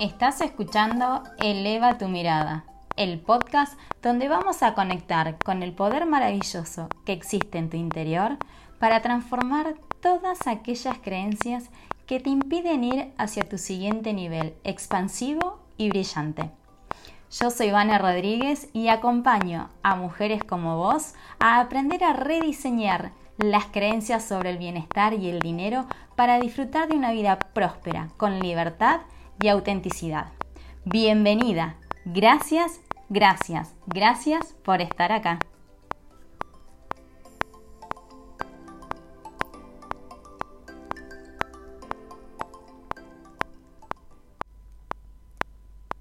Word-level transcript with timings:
Estás 0.00 0.40
escuchando 0.40 1.24
Eleva 1.42 1.98
tu 1.98 2.08
mirada, 2.08 2.64
el 2.96 3.20
podcast 3.20 3.78
donde 4.02 4.28
vamos 4.28 4.62
a 4.62 4.72
conectar 4.72 5.36
con 5.44 5.62
el 5.62 5.74
poder 5.74 6.06
maravilloso 6.06 6.88
que 7.04 7.12
existe 7.12 7.58
en 7.58 7.68
tu 7.68 7.76
interior 7.76 8.38
para 8.78 9.02
transformar 9.02 9.74
todas 10.00 10.46
aquellas 10.46 10.96
creencias 11.00 11.68
que 12.06 12.18
te 12.18 12.30
impiden 12.30 12.82
ir 12.82 13.12
hacia 13.18 13.46
tu 13.46 13.58
siguiente 13.58 14.14
nivel 14.14 14.54
expansivo 14.64 15.60
y 15.76 15.90
brillante. 15.90 16.50
Yo 17.38 17.50
soy 17.50 17.70
Vane 17.70 17.98
Rodríguez 17.98 18.70
y 18.72 18.88
acompaño 18.88 19.68
a 19.82 19.96
mujeres 19.96 20.42
como 20.42 20.78
vos 20.78 21.12
a 21.40 21.60
aprender 21.60 22.04
a 22.04 22.14
rediseñar 22.14 23.12
las 23.36 23.66
creencias 23.66 24.24
sobre 24.24 24.48
el 24.48 24.56
bienestar 24.56 25.12
y 25.12 25.28
el 25.28 25.40
dinero 25.40 25.84
para 26.16 26.40
disfrutar 26.40 26.88
de 26.88 26.96
una 26.96 27.12
vida 27.12 27.38
próspera, 27.38 28.08
con 28.16 28.40
libertad 28.40 29.00
y 29.02 29.19
autenticidad. 29.48 30.32
Bienvenida. 30.84 31.76
Gracias, 32.04 32.80
gracias, 33.08 33.74
gracias 33.86 34.54
por 34.64 34.80
estar 34.80 35.12
acá. 35.12 35.38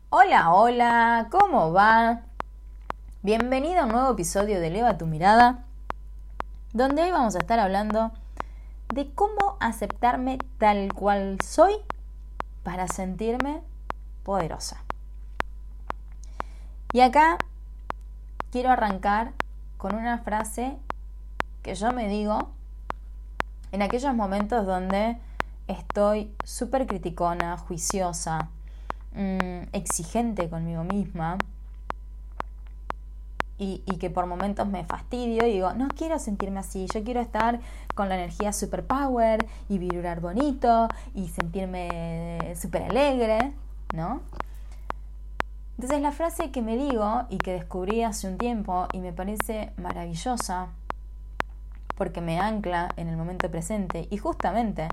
Hola, 0.10 0.54
hola, 0.54 1.28
¿cómo 1.32 1.72
va? 1.72 2.22
Bienvenida 3.22 3.82
a 3.82 3.86
un 3.86 3.92
nuevo 3.92 4.12
episodio 4.12 4.60
de 4.60 4.68
Eleva 4.68 4.98
tu 4.98 5.06
mirada, 5.06 5.66
donde 6.74 7.04
hoy 7.04 7.12
vamos 7.12 7.36
a 7.36 7.40
estar 7.40 7.60
hablando 7.60 8.12
de 8.94 9.14
cómo 9.14 9.58
aceptarme 9.60 10.40
tal 10.58 10.94
cual 10.94 11.38
soy 11.42 11.74
para 12.64 12.88
sentirme 12.88 13.62
poderosa. 14.24 14.84
Y 16.94 17.02
acá 17.02 17.38
quiero 18.52 18.70
arrancar 18.70 19.34
con 19.78 19.96
una 19.96 20.18
frase 20.20 20.78
que 21.62 21.76
yo 21.76 21.92
me 21.92 22.08
digo 22.08 22.50
en 23.72 23.82
aquellos 23.82 24.14
momentos 24.16 24.66
donde 24.66 25.18
estoy 25.68 26.34
súper 26.44 26.88
criticona, 26.88 27.58
juiciosa, 27.58 28.50
mm, 29.14 29.70
exigente 29.74 30.50
conmigo 30.50 30.84
misma 30.84 31.38
y, 33.60 33.80
que 33.98 34.10
por 34.10 34.26
momentos 34.26 34.68
me 34.68 34.86
fastidio 34.86 35.46
y 35.46 35.52
digo, 35.52 35.74
no 35.74 35.90
quiero 35.90 36.18
sentirme 36.18 36.62
así, 36.62 36.88
yo 36.94 37.04
quiero 37.04 37.20
estar 37.20 37.60
con 37.94 38.08
la 38.08 38.16
energía 38.16 38.54
super 38.54 38.86
power 38.86 39.46
y 39.68 39.78
vibrar 39.78 40.22
bonito 40.22 40.88
y 41.14 41.28
sentirme 41.28 42.56
súper 42.56 42.84
alegre, 42.84 43.54
¿no? 43.94 44.22
Entonces 45.78 46.02
la 46.02 46.14
frase 46.14 46.52
que 46.52 46.62
me 46.62 46.78
digo 46.78 47.24
y 47.30 47.38
que 47.38 47.54
descubrí 47.54 48.04
hace 48.04 48.28
un 48.28 48.38
tiempo 48.38 48.88
y 48.94 49.00
me 49.00 49.12
parece 49.12 49.72
maravillosa 49.78 50.70
porque 51.98 52.22
me 52.22 52.40
ancla 52.40 52.90
en 52.96 53.10
el 53.10 53.18
momento 53.18 53.52
presente 53.52 54.08
y 54.10 54.18
justamente 54.18 54.88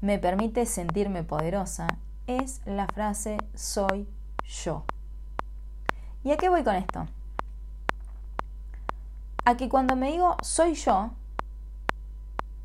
me 0.00 0.18
permite 0.18 0.64
sentirme 0.64 1.24
poderosa 1.24 1.88
es 2.26 2.62
la 2.64 2.86
frase 2.86 3.36
soy 3.54 4.08
yo. 4.46 4.84
¿Y 6.24 6.32
a 6.32 6.36
qué 6.36 6.48
voy 6.48 6.64
con 6.64 6.76
esto? 6.76 7.06
A 9.48 9.56
que 9.56 9.70
cuando 9.70 9.96
me 9.96 10.10
digo 10.10 10.36
soy 10.42 10.74
yo, 10.74 11.12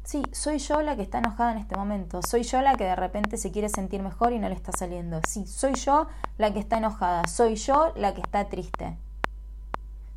sí, 0.03 0.21
soy 0.33 0.57
yo 0.57 0.81
la 0.81 0.97
que 0.97 1.01
está 1.01 1.19
enojada 1.19 1.53
en 1.53 1.59
este 1.59 1.77
momento, 1.77 2.21
soy 2.21 2.43
yo 2.43 2.59
la 2.59 2.75
que 2.75 2.83
de 2.83 2.97
repente 2.97 3.37
se 3.37 3.53
quiere 3.53 3.69
sentir 3.69 4.03
mejor 4.03 4.33
y 4.33 4.39
no 4.39 4.49
le 4.49 4.55
está 4.55 4.73
saliendo, 4.73 5.21
sí, 5.25 5.47
soy 5.47 5.75
yo 5.75 6.07
la 6.37 6.51
que 6.51 6.59
está 6.59 6.79
enojada, 6.79 7.25
soy 7.25 7.55
yo 7.55 7.93
la 7.95 8.13
que 8.13 8.19
está 8.19 8.49
triste, 8.49 8.97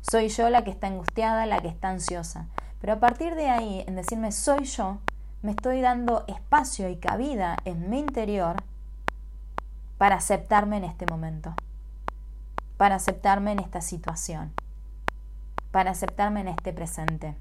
soy 0.01 0.27
yo 0.27 0.49
la 0.49 0.65
que 0.65 0.71
está 0.71 0.87
angustiada, 0.87 1.45
la 1.45 1.61
que 1.61 1.69
está 1.69 1.87
ansiosa. 1.87 2.47
Pero 2.81 2.91
a 2.91 2.99
partir 2.99 3.35
de 3.35 3.49
ahí, 3.49 3.85
en 3.87 3.95
decirme 3.95 4.33
soy 4.33 4.65
yo, 4.65 4.97
me 5.43 5.51
estoy 5.51 5.79
dando 5.79 6.25
espacio 6.27 6.89
y 6.89 6.97
cabida 6.97 7.55
en 7.63 7.89
mi 7.89 7.99
interior 7.99 8.57
para 9.97 10.15
aceptarme 10.15 10.75
en 10.75 10.83
este 10.83 11.05
momento, 11.05 11.53
para 12.75 12.95
aceptarme 12.95 13.53
en 13.53 13.59
esta 13.59 13.79
situación 13.79 14.51
para 15.71 15.91
aceptarme 15.91 16.41
en 16.41 16.47
este 16.49 16.73
presente. 16.73 17.35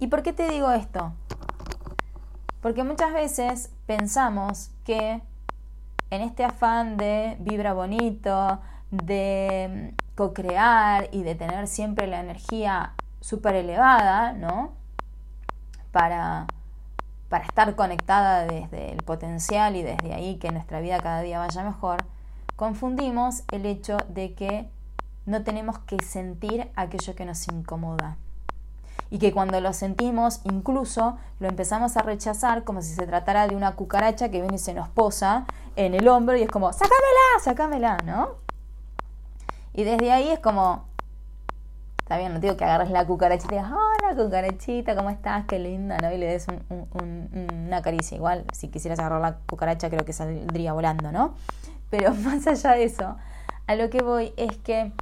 ¿Y 0.00 0.06
por 0.08 0.22
qué 0.22 0.32
te 0.32 0.48
digo 0.48 0.70
esto? 0.70 1.12
Porque 2.60 2.84
muchas 2.84 3.12
veces 3.12 3.70
pensamos 3.86 4.70
que 4.84 5.22
en 6.10 6.22
este 6.22 6.44
afán 6.44 6.96
de 6.96 7.36
vibra 7.40 7.72
bonito, 7.72 8.60
de 8.90 9.94
co-crear 10.14 11.08
y 11.12 11.22
de 11.22 11.34
tener 11.34 11.66
siempre 11.66 12.06
la 12.06 12.20
energía 12.20 12.94
súper 13.20 13.54
elevada, 13.56 14.32
¿no? 14.32 14.72
Para, 15.92 16.46
para 17.28 17.44
estar 17.44 17.74
conectada 17.76 18.46
desde 18.46 18.92
el 18.92 19.02
potencial 19.02 19.76
y 19.76 19.82
desde 19.82 20.14
ahí 20.14 20.36
que 20.36 20.50
nuestra 20.50 20.80
vida 20.80 20.98
cada 20.98 21.20
día 21.20 21.38
vaya 21.38 21.62
mejor, 21.62 22.04
confundimos 22.56 23.44
el 23.52 23.66
hecho 23.66 23.98
de 24.08 24.34
que 24.34 24.68
no 25.28 25.44
tenemos 25.44 25.78
que 25.80 26.02
sentir 26.02 26.70
aquello 26.74 27.14
que 27.14 27.26
nos 27.26 27.46
incomoda. 27.48 28.16
Y 29.10 29.18
que 29.18 29.32
cuando 29.32 29.60
lo 29.60 29.74
sentimos, 29.74 30.40
incluso 30.44 31.18
lo 31.38 31.48
empezamos 31.48 31.98
a 31.98 32.02
rechazar 32.02 32.64
como 32.64 32.80
si 32.80 32.94
se 32.94 33.06
tratara 33.06 33.46
de 33.46 33.54
una 33.54 33.74
cucaracha 33.74 34.30
que 34.30 34.40
viene 34.40 34.56
y 34.56 34.58
se 34.58 34.72
nos 34.72 34.88
posa 34.88 35.46
en 35.76 35.94
el 35.94 36.08
hombro 36.08 36.36
y 36.36 36.42
es 36.42 36.48
como, 36.48 36.72
sácamela, 36.72 37.42
sácamela, 37.42 37.98
¿no? 38.04 38.36
Y 39.74 39.84
desde 39.84 40.12
ahí 40.12 40.28
es 40.30 40.38
como, 40.40 40.84
está 41.98 42.16
bien, 42.16 42.32
no 42.32 42.40
digo 42.40 42.56
que 42.56 42.64
agarres 42.64 42.90
la 42.90 43.06
cucarachita 43.06 43.54
y 43.54 43.58
digas, 43.58 43.70
hola 43.70 44.16
cucarachita, 44.16 44.96
¿cómo 44.96 45.10
estás? 45.10 45.44
Qué 45.44 45.58
linda, 45.58 45.98
¿no? 45.98 46.10
Y 46.10 46.16
le 46.16 46.26
des 46.26 46.46
una 46.70 47.82
caricia. 47.82 48.16
Igual, 48.16 48.46
si 48.52 48.68
quisieras 48.68 48.98
agarrar 48.98 49.20
la 49.20 49.36
cucaracha, 49.46 49.90
creo 49.90 50.06
que 50.06 50.14
saldría 50.14 50.72
volando, 50.72 51.12
¿no? 51.12 51.34
Pero 51.90 52.14
más 52.24 52.46
allá 52.46 52.72
de 52.72 52.84
eso, 52.84 53.16
a 53.66 53.74
lo 53.74 53.90
que 53.90 54.02
voy 54.02 54.32
es 54.38 54.56
que 54.56 54.92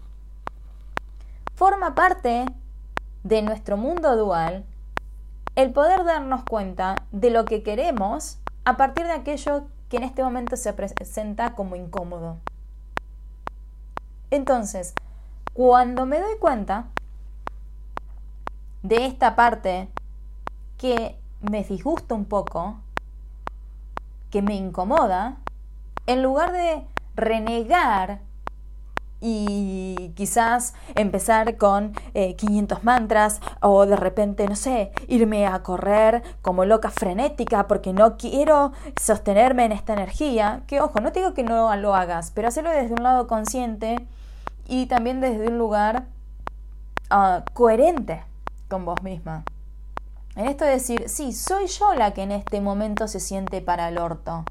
forma 1.56 1.94
parte 1.94 2.44
de 3.24 3.42
nuestro 3.42 3.76
mundo 3.76 4.14
dual 4.14 4.64
el 5.54 5.72
poder 5.72 6.04
darnos 6.04 6.44
cuenta 6.44 6.96
de 7.12 7.30
lo 7.30 7.46
que 7.46 7.62
queremos 7.62 8.38
a 8.66 8.76
partir 8.76 9.06
de 9.06 9.12
aquello 9.12 9.66
que 9.88 9.96
en 9.96 10.02
este 10.02 10.22
momento 10.22 10.56
se 10.56 10.74
presenta 10.74 11.54
como 11.54 11.74
incómodo. 11.74 12.36
Entonces, 14.30 14.92
cuando 15.54 16.04
me 16.04 16.20
doy 16.20 16.36
cuenta 16.38 16.88
de 18.82 19.06
esta 19.06 19.34
parte 19.34 19.88
que 20.76 21.18
me 21.40 21.64
disgusta 21.64 22.14
un 22.14 22.26
poco, 22.26 22.80
que 24.30 24.42
me 24.42 24.54
incomoda, 24.54 25.38
en 26.06 26.22
lugar 26.22 26.52
de 26.52 26.86
renegar 27.14 28.20
y 29.28 30.12
quizás 30.14 30.72
empezar 30.94 31.56
con 31.56 31.94
500 32.14 32.78
eh, 32.78 32.80
mantras 32.84 33.40
o 33.60 33.84
de 33.84 33.96
repente, 33.96 34.46
no 34.46 34.54
sé, 34.54 34.92
irme 35.08 35.48
a 35.48 35.64
correr 35.64 36.22
como 36.42 36.64
loca 36.64 36.90
frenética 36.90 37.66
porque 37.66 37.92
no 37.92 38.18
quiero 38.18 38.70
sostenerme 39.00 39.64
en 39.64 39.72
esta 39.72 39.94
energía, 39.94 40.62
que 40.68 40.80
ojo, 40.80 41.00
no 41.00 41.10
te 41.10 41.18
digo 41.18 41.34
que 41.34 41.42
no 41.42 41.74
lo 41.74 41.96
hagas, 41.96 42.30
pero 42.30 42.46
hacerlo 42.46 42.70
desde 42.70 42.94
un 42.94 43.02
lado 43.02 43.26
consciente 43.26 44.06
y 44.68 44.86
también 44.86 45.20
desde 45.20 45.48
un 45.48 45.58
lugar 45.58 46.04
ah, 47.10 47.44
coherente 47.52 48.22
con 48.68 48.84
vos 48.84 49.02
misma. 49.02 49.42
En 50.36 50.46
esto 50.46 50.64
de 50.64 50.70
decir, 50.70 51.08
sí, 51.08 51.32
soy 51.32 51.66
yo 51.66 51.94
la 51.94 52.14
que 52.14 52.22
en 52.22 52.30
este 52.30 52.60
momento 52.60 53.08
se 53.08 53.18
siente 53.18 53.60
para 53.60 53.88
el 53.88 53.98
orto 53.98 54.44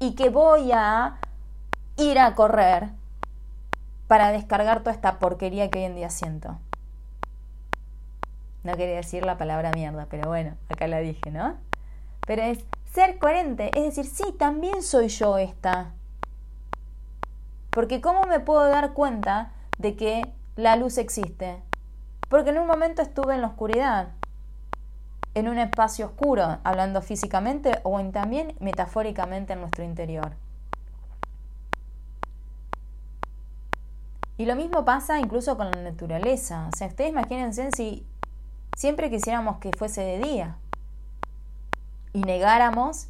y 0.00 0.16
que 0.16 0.28
voy 0.28 0.72
a 0.72 1.18
ir 1.96 2.18
a 2.18 2.34
correr 2.34 3.00
para 4.12 4.30
descargar 4.30 4.80
toda 4.80 4.92
esta 4.92 5.18
porquería 5.18 5.70
que 5.70 5.78
hoy 5.78 5.84
en 5.86 5.94
día 5.94 6.10
siento. 6.10 6.58
No 8.62 8.76
quería 8.76 8.96
decir 8.96 9.24
la 9.24 9.38
palabra 9.38 9.70
mierda, 9.74 10.06
pero 10.10 10.28
bueno, 10.28 10.54
acá 10.68 10.86
la 10.86 10.98
dije, 10.98 11.30
¿no? 11.30 11.56
Pero 12.26 12.42
es 12.42 12.62
ser 12.92 13.18
coherente, 13.18 13.70
es 13.74 13.84
decir, 13.84 14.04
sí, 14.04 14.34
también 14.38 14.82
soy 14.82 15.08
yo 15.08 15.38
esta. 15.38 15.92
Porque 17.70 18.02
¿cómo 18.02 18.24
me 18.24 18.38
puedo 18.38 18.68
dar 18.68 18.92
cuenta 18.92 19.52
de 19.78 19.96
que 19.96 20.30
la 20.56 20.76
luz 20.76 20.98
existe? 20.98 21.62
Porque 22.28 22.50
en 22.50 22.58
un 22.58 22.66
momento 22.66 23.00
estuve 23.00 23.34
en 23.34 23.40
la 23.40 23.46
oscuridad, 23.46 24.08
en 25.32 25.48
un 25.48 25.56
espacio 25.56 26.04
oscuro, 26.04 26.58
hablando 26.64 27.00
físicamente 27.00 27.80
o 27.82 27.98
también 28.10 28.56
metafóricamente 28.60 29.54
en 29.54 29.60
nuestro 29.60 29.84
interior. 29.84 30.36
Y 34.38 34.46
lo 34.46 34.56
mismo 34.56 34.84
pasa 34.84 35.20
incluso 35.20 35.56
con 35.56 35.70
la 35.70 35.82
naturaleza. 35.82 36.68
O 36.72 36.76
sea, 36.76 36.88
ustedes 36.88 37.10
imagínense 37.10 37.70
si 37.76 38.06
siempre 38.76 39.10
quisiéramos 39.10 39.58
que 39.58 39.70
fuese 39.76 40.00
de 40.00 40.18
día 40.18 40.56
y 42.12 42.22
negáramos 42.22 43.08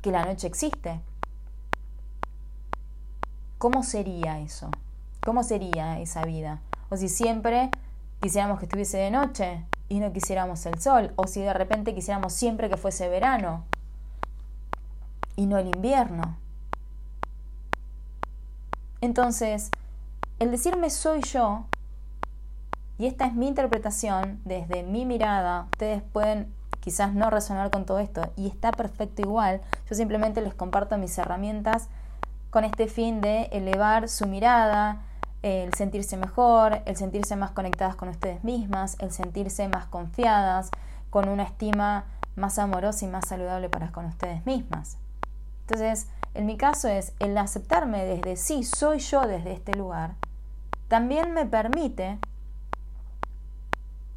que 0.00 0.10
la 0.10 0.24
noche 0.24 0.46
existe. 0.46 1.00
¿cómo 3.62 3.84
sería 3.84 4.40
eso? 4.40 4.72
¿Cómo 5.24 5.44
sería 5.44 6.00
esa 6.00 6.24
vida? 6.24 6.58
O 6.88 6.96
si 6.96 7.08
siempre 7.08 7.70
quisiéramos 8.20 8.58
que 8.58 8.64
estuviese 8.64 8.96
de 8.98 9.12
noche 9.12 9.64
y 9.88 10.00
no 10.00 10.12
quisiéramos 10.12 10.66
el 10.66 10.80
sol, 10.80 11.12
o 11.14 11.28
si 11.28 11.42
de 11.42 11.52
repente 11.52 11.94
quisiéramos 11.94 12.32
siempre 12.32 12.68
que 12.68 12.76
fuese 12.76 13.08
verano 13.08 13.64
y 15.36 15.46
no 15.46 15.58
el 15.58 15.68
invierno. 15.68 16.36
Entonces, 19.00 19.70
el 20.42 20.50
decirme 20.50 20.90
soy 20.90 21.22
yo, 21.22 21.66
y 22.98 23.06
esta 23.06 23.26
es 23.26 23.34
mi 23.34 23.46
interpretación 23.46 24.40
desde 24.44 24.82
mi 24.82 25.06
mirada, 25.06 25.68
ustedes 25.70 26.02
pueden 26.02 26.52
quizás 26.80 27.14
no 27.14 27.30
resonar 27.30 27.70
con 27.70 27.86
todo 27.86 28.00
esto 28.00 28.22
y 28.34 28.48
está 28.48 28.72
perfecto 28.72 29.22
igual, 29.22 29.60
yo 29.88 29.94
simplemente 29.94 30.40
les 30.40 30.52
comparto 30.52 30.98
mis 30.98 31.16
herramientas 31.16 31.88
con 32.50 32.64
este 32.64 32.88
fin 32.88 33.20
de 33.20 33.44
elevar 33.52 34.08
su 34.08 34.26
mirada, 34.26 35.02
el 35.42 35.72
sentirse 35.74 36.16
mejor, 36.16 36.82
el 36.86 36.96
sentirse 36.96 37.36
más 37.36 37.52
conectadas 37.52 37.94
con 37.94 38.08
ustedes 38.08 38.42
mismas, 38.42 38.96
el 38.98 39.12
sentirse 39.12 39.68
más 39.68 39.86
confiadas, 39.86 40.70
con 41.10 41.28
una 41.28 41.44
estima 41.44 42.06
más 42.34 42.58
amorosa 42.58 43.04
y 43.04 43.08
más 43.08 43.28
saludable 43.28 43.68
para 43.68 43.92
con 43.92 44.06
ustedes 44.06 44.44
mismas. 44.44 44.98
Entonces, 45.60 46.08
en 46.34 46.46
mi 46.46 46.56
caso 46.56 46.88
es 46.88 47.12
el 47.20 47.38
aceptarme 47.38 48.04
desde 48.04 48.34
sí, 48.34 48.64
soy 48.64 48.98
yo 48.98 49.20
desde 49.28 49.52
este 49.52 49.74
lugar, 49.74 50.16
también 50.92 51.32
me 51.32 51.46
permite 51.46 52.18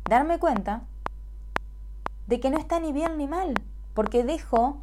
darme 0.09 0.39
cuenta 0.39 0.81
de 2.27 2.41
que 2.41 2.49
no 2.49 2.57
está 2.57 2.81
ni 2.81 2.91
bien 2.91 3.17
ni 3.17 3.27
mal, 3.27 3.53
porque 3.93 4.25
dejo 4.25 4.81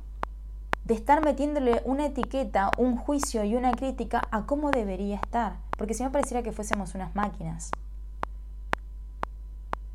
de 0.86 0.94
estar 0.94 1.22
metiéndole 1.22 1.82
una 1.84 2.06
etiqueta, 2.06 2.70
un 2.78 2.96
juicio 2.96 3.44
y 3.44 3.56
una 3.56 3.72
crítica 3.72 4.22
a 4.30 4.46
cómo 4.46 4.70
debería 4.70 5.16
estar, 5.16 5.58
porque 5.76 5.92
si 5.92 6.02
no 6.02 6.10
pareciera 6.10 6.42
que 6.42 6.52
fuésemos 6.52 6.94
unas 6.94 7.14
máquinas. 7.14 7.70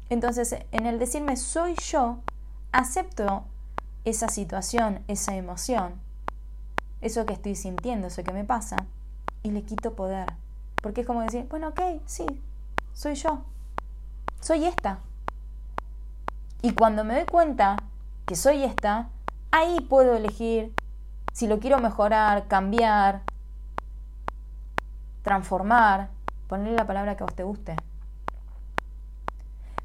Entonces, 0.09 0.55
en 0.71 0.85
el 0.85 0.99
decirme 0.99 1.35
soy 1.35 1.73
yo, 1.77 2.19
acepto 2.73 3.45
esa 4.05 4.27
situación, 4.27 5.03
esa 5.07 5.35
emoción, 5.35 5.95
eso 7.01 7.25
que 7.25 7.33
estoy 7.33 7.55
sintiendo, 7.55 8.05
eso 8.05 8.23
que 8.23 8.33
me 8.33 8.43
pasa, 8.43 8.85
y 9.41 9.49
le 9.49 9.63
quito 9.63 9.95
poder. 9.95 10.27
Porque 10.87 11.01
es 11.01 11.07
como 11.07 11.21
decir, 11.21 11.45
bueno, 11.49 11.67
ok, 11.67 11.81
sí, 12.05 12.25
soy 12.93 13.15
yo, 13.15 13.41
soy 14.39 14.63
esta. 14.63 14.99
Y 16.61 16.71
cuando 16.75 17.03
me 17.03 17.13
doy 17.13 17.25
cuenta 17.25 17.75
que 18.25 18.37
soy 18.37 18.63
esta, 18.63 19.09
ahí 19.51 19.81
puedo 19.81 20.15
elegir 20.15 20.73
si 21.33 21.45
lo 21.45 21.59
quiero 21.59 21.79
mejorar, 21.79 22.47
cambiar, 22.47 23.23
transformar, 25.23 26.09
ponerle 26.47 26.77
la 26.77 26.87
palabra 26.87 27.17
que 27.17 27.23
a 27.23 27.27
usted 27.27 27.43
guste. 27.43 27.75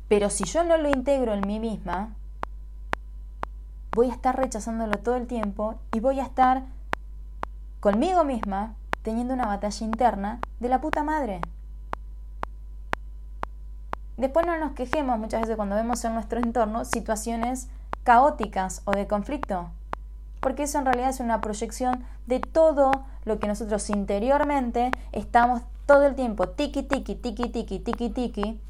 Pero 0.06 0.30
si 0.30 0.44
yo 0.44 0.62
no 0.62 0.76
lo 0.76 0.88
integro 0.88 1.34
en 1.34 1.44
mí 1.48 1.58
misma, 1.58 2.14
voy 3.90 4.08
a 4.08 4.12
estar 4.12 4.36
rechazándolo 4.36 5.00
todo 5.00 5.16
el 5.16 5.26
tiempo 5.26 5.80
y 5.92 5.98
voy 5.98 6.20
a 6.20 6.22
estar 6.22 6.62
conmigo 7.80 8.22
misma 8.22 8.76
teniendo 9.02 9.34
una 9.34 9.46
batalla 9.46 9.84
interna 9.84 10.40
de 10.62 10.68
la 10.68 10.80
puta 10.80 11.02
madre. 11.02 11.40
Después 14.16 14.46
no 14.46 14.56
nos 14.58 14.72
quejemos 14.72 15.18
muchas 15.18 15.40
veces 15.40 15.56
cuando 15.56 15.74
vemos 15.74 16.04
en 16.04 16.14
nuestro 16.14 16.38
entorno 16.38 16.84
situaciones 16.84 17.68
caóticas 18.04 18.82
o 18.84 18.92
de 18.92 19.08
conflicto, 19.08 19.70
porque 20.40 20.62
eso 20.64 20.78
en 20.78 20.84
realidad 20.84 21.10
es 21.10 21.18
una 21.18 21.40
proyección 21.40 22.04
de 22.26 22.38
todo 22.38 22.92
lo 23.24 23.40
que 23.40 23.48
nosotros 23.48 23.90
interiormente 23.90 24.92
estamos 25.10 25.62
todo 25.86 26.06
el 26.06 26.14
tiempo 26.14 26.48
tiki 26.48 26.84
tiki 26.84 27.16
tiki 27.16 27.48
tiki 27.48 27.80
tiki 27.80 28.10
tiki 28.10 28.60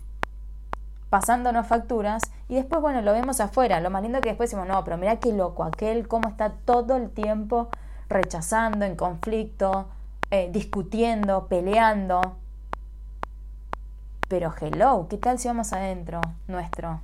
pasándonos 1.10 1.66
facturas 1.66 2.22
y 2.48 2.54
después 2.54 2.80
bueno 2.80 3.02
lo 3.02 3.12
vemos 3.12 3.40
afuera 3.40 3.80
lo 3.80 3.90
más 3.90 4.02
lindo 4.02 4.22
que 4.22 4.30
después 4.30 4.50
decimos 4.50 4.66
no 4.66 4.82
pero 4.82 4.96
mira 4.96 5.16
qué 5.16 5.32
loco 5.32 5.64
aquel 5.64 6.08
cómo 6.08 6.28
está 6.28 6.52
todo 6.64 6.96
el 6.96 7.10
tiempo 7.10 7.68
rechazando, 8.08 8.84
en 8.84 8.96
conflicto, 8.96 9.88
eh, 10.32 10.48
discutiendo, 10.50 11.46
peleando. 11.46 12.22
Pero 14.28 14.50
hello, 14.58 15.06
¿qué 15.10 15.18
tal 15.18 15.38
si 15.38 15.46
vamos 15.46 15.74
adentro 15.74 16.22
nuestro? 16.48 17.02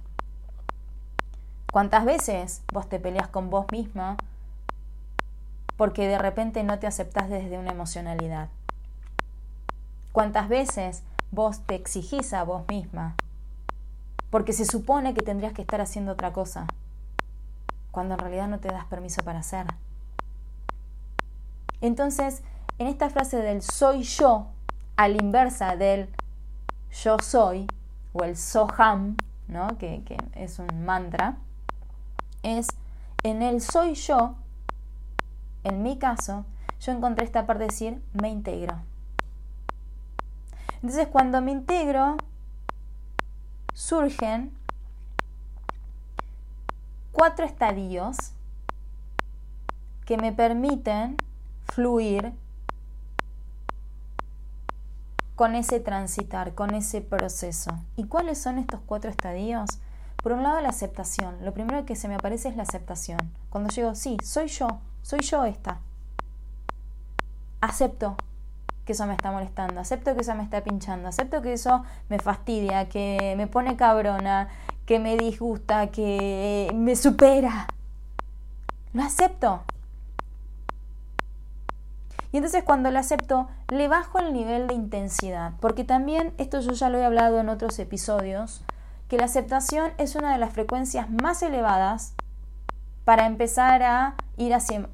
¿Cuántas 1.71 2.07
veces 2.07 2.63
vos 2.73 2.89
te 2.89 2.99
peleas 2.99 3.29
con 3.29 3.51
vos 3.51 3.67
misma 3.71 4.17
porque 5.77 6.09
de 6.09 6.17
repente 6.17 6.65
no 6.65 6.79
te 6.79 6.87
aceptás 6.87 7.29
desde 7.29 7.59
una 7.59 7.73
emocionalidad? 7.73 8.49
¿Cuántas 10.13 10.49
veces 10.49 11.03
vos 11.31 11.61
te 11.67 11.75
exigís 11.75 12.33
a 12.33 12.45
vos 12.45 12.63
misma 12.67 13.15
porque 14.31 14.55
se 14.55 14.65
supone 14.65 15.13
que 15.13 15.21
tendrías 15.21 15.53
que 15.53 15.61
estar 15.61 15.83
haciendo 15.83 16.13
otra 16.13 16.33
cosa 16.33 16.67
cuando 17.91 18.15
en 18.15 18.21
realidad 18.21 18.49
no 18.49 18.59
te 18.59 18.69
das 18.69 18.87
permiso 18.87 19.23
para 19.23 19.41
hacer? 19.41 19.67
Entonces, 21.83 22.43
en 22.79 22.87
esta 22.87 23.11
frase 23.11 23.39
del 23.39 23.63
soy 23.63 24.03
yo, 24.03 24.47
a 24.97 25.09
la 25.09 25.17
inversa 25.17 25.77
del 25.77 26.09
yo 26.93 27.19
soy, 27.19 27.67
o 28.13 28.25
el 28.25 28.37
soham, 28.37 29.17
¿no? 29.49 29.77
que, 29.79 30.03
es 30.35 30.59
un 30.59 30.85
mantra, 30.85 31.37
es 32.43 32.69
en 33.23 33.43
el 33.43 33.61
soy 33.61 33.95
yo, 33.95 34.37
en 35.65 35.83
mi 35.83 35.99
caso, 35.99 36.45
yo 36.81 36.93
encontré 36.93 37.25
esta 37.25 37.47
parte 37.47 37.65
de 37.65 37.69
decir 37.69 38.03
me 38.13 38.29
integro. 38.29 38.79
Entonces, 40.75 41.09
cuando 41.09 41.41
me 41.43 41.51
integro, 41.51 42.17
surgen 43.75 44.53
cuatro 47.11 47.45
estadios 47.45 48.17
que 50.05 50.17
me 50.17 50.33
permiten 50.33 51.17
fluir 51.67 52.33
con 55.39 55.55
ese 55.55 55.79
transitar, 55.79 56.57
con 56.57 56.75
ese 56.75 57.01
proceso. 57.01 57.71
¿Y 57.95 58.07
cuáles 58.07 58.39
son 58.39 58.59
estos 58.59 58.81
cuatro 58.85 59.09
estadios? 59.09 59.79
Por 60.21 60.33
un 60.33 60.43
lado, 60.43 60.61
la 60.61 60.71
aceptación. 60.71 61.37
Lo 61.45 61.55
primero 61.55 61.87
que 61.87 61.95
se 61.95 62.09
me 62.09 62.17
aparece 62.17 62.49
es 62.49 62.57
la 62.57 62.65
aceptación. 62.65 63.21
Cuando 63.49 63.71
llego, 63.71 63.95
sí, 63.95 64.17
soy 64.21 64.49
yo, 64.49 64.67
soy 65.01 65.21
yo 65.21 65.45
esta. 65.45 65.79
Acepto 67.61 68.17
que 68.85 68.95
eso 68.95 69.07
me 69.07 69.13
está 69.13 69.31
molestando, 69.31 69.79
acepto 69.79 70.13
que 70.17 70.23
eso 70.23 70.35
me 70.35 70.43
está 70.43 70.65
pinchando, 70.65 71.07
acepto 71.07 71.41
que 71.41 71.53
eso 71.53 71.85
me 72.09 72.19
fastidia, 72.19 72.89
que 72.89 73.35
me 73.37 73.47
pone 73.47 73.77
cabrona, 73.77 74.49
que 74.87 74.99
me 74.99 75.17
disgusta, 75.17 75.87
que 75.93 76.69
me 76.75 76.97
supera. 76.97 77.69
Lo 78.93 79.05
acepto. 79.05 79.63
Y 82.33 82.37
entonces 82.39 82.63
cuando 82.65 82.91
lo 82.91 82.99
acepto, 82.99 83.49
le 83.69 83.89
bajo 83.89 84.19
el 84.19 84.33
nivel 84.33 84.67
de 84.67 84.75
intensidad, 84.75 85.53
porque 85.61 85.85
también, 85.85 86.35
esto 86.39 86.61
yo 86.61 86.73
ya 86.73 86.89
lo 86.91 86.99
he 86.99 87.05
hablado 87.05 87.41
en 87.41 87.49
otros 87.49 87.79
episodios, 87.79 88.63
que 89.09 89.17
la 89.17 89.25
aceptación 89.25 89.93
es 89.97 90.15
una 90.15 90.33
de 90.33 90.39
las 90.39 90.53
frecuencias 90.53 91.09
más 91.09 91.43
elevadas 91.43 92.15
para 93.05 93.27
empezar 93.27 93.83
a 93.83 94.15
ir 94.37 94.53
hacia 94.53 94.89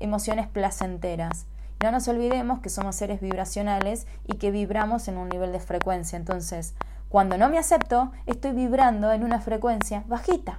emociones 0.00 0.48
placenteras. 0.48 1.46
No 1.82 1.92
nos 1.92 2.08
olvidemos 2.08 2.58
que 2.60 2.68
somos 2.68 2.96
seres 2.96 3.20
vibracionales 3.20 4.06
y 4.26 4.36
que 4.36 4.50
vibramos 4.50 5.06
en 5.08 5.16
un 5.16 5.28
nivel 5.28 5.52
de 5.52 5.60
frecuencia. 5.60 6.16
Entonces, 6.16 6.74
cuando 7.08 7.38
no 7.38 7.48
me 7.48 7.58
acepto, 7.58 8.10
estoy 8.26 8.52
vibrando 8.52 9.12
en 9.12 9.22
una 9.22 9.40
frecuencia 9.40 10.04
bajita. 10.08 10.58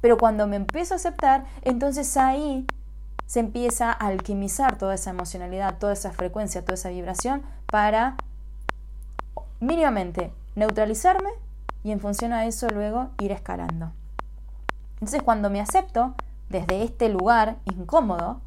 Pero 0.00 0.18
cuando 0.18 0.46
me 0.46 0.56
empiezo 0.56 0.94
a 0.94 0.96
aceptar, 0.96 1.44
entonces 1.62 2.16
ahí 2.16 2.66
se 3.28 3.40
empieza 3.40 3.92
a 3.92 4.06
alquimizar 4.06 4.78
toda 4.78 4.94
esa 4.94 5.10
emocionalidad, 5.10 5.76
toda 5.78 5.92
esa 5.92 6.12
frecuencia, 6.12 6.62
toda 6.62 6.74
esa 6.74 6.88
vibración 6.88 7.42
para 7.66 8.16
mínimamente 9.60 10.32
neutralizarme 10.56 11.28
y 11.84 11.92
en 11.92 12.00
función 12.00 12.32
a 12.32 12.46
eso 12.46 12.68
luego 12.68 13.10
ir 13.18 13.30
escalando. 13.30 13.92
Entonces 14.94 15.22
cuando 15.22 15.50
me 15.50 15.60
acepto 15.60 16.14
desde 16.48 16.82
este 16.82 17.10
lugar 17.10 17.56
incómodo, 17.66 18.40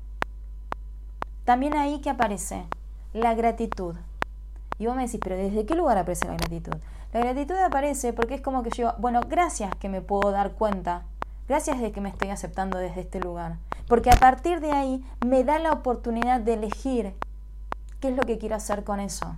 también 1.45 1.77
ahí 1.77 2.01
que 2.01 2.09
aparece 2.09 2.65
la 3.13 3.35
gratitud. 3.35 3.95
Y 4.79 4.87
vos 4.87 4.95
me 4.95 5.05
decís, 5.05 5.19
pero 5.23 5.37
¿desde 5.37 5.67
qué 5.67 5.75
lugar 5.75 5.99
aparece 5.99 6.25
la 6.25 6.33
gratitud? 6.33 6.73
La 7.13 7.19
gratitud 7.19 7.55
aparece 7.55 8.13
porque 8.13 8.33
es 8.33 8.41
como 8.41 8.63
que 8.63 8.71
yo, 8.71 8.95
bueno, 8.97 9.21
gracias 9.29 9.75
que 9.75 9.89
me 9.89 10.01
puedo 10.01 10.31
dar 10.31 10.53
cuenta 10.53 11.03
Gracias 11.51 11.81
de 11.81 11.91
que 11.91 11.99
me 11.99 12.07
estoy 12.07 12.29
aceptando 12.29 12.77
desde 12.77 13.01
este 13.01 13.19
lugar. 13.19 13.57
Porque 13.91 14.09
a 14.09 14.15
partir 14.15 14.61
de 14.61 14.71
ahí 14.71 15.03
me 15.25 15.43
da 15.43 15.59
la 15.59 15.73
oportunidad 15.73 16.39
de 16.39 16.53
elegir 16.53 17.13
qué 17.99 18.07
es 18.07 18.15
lo 18.15 18.23
que 18.23 18.37
quiero 18.37 18.55
hacer 18.55 18.85
con 18.85 19.01
eso. 19.01 19.35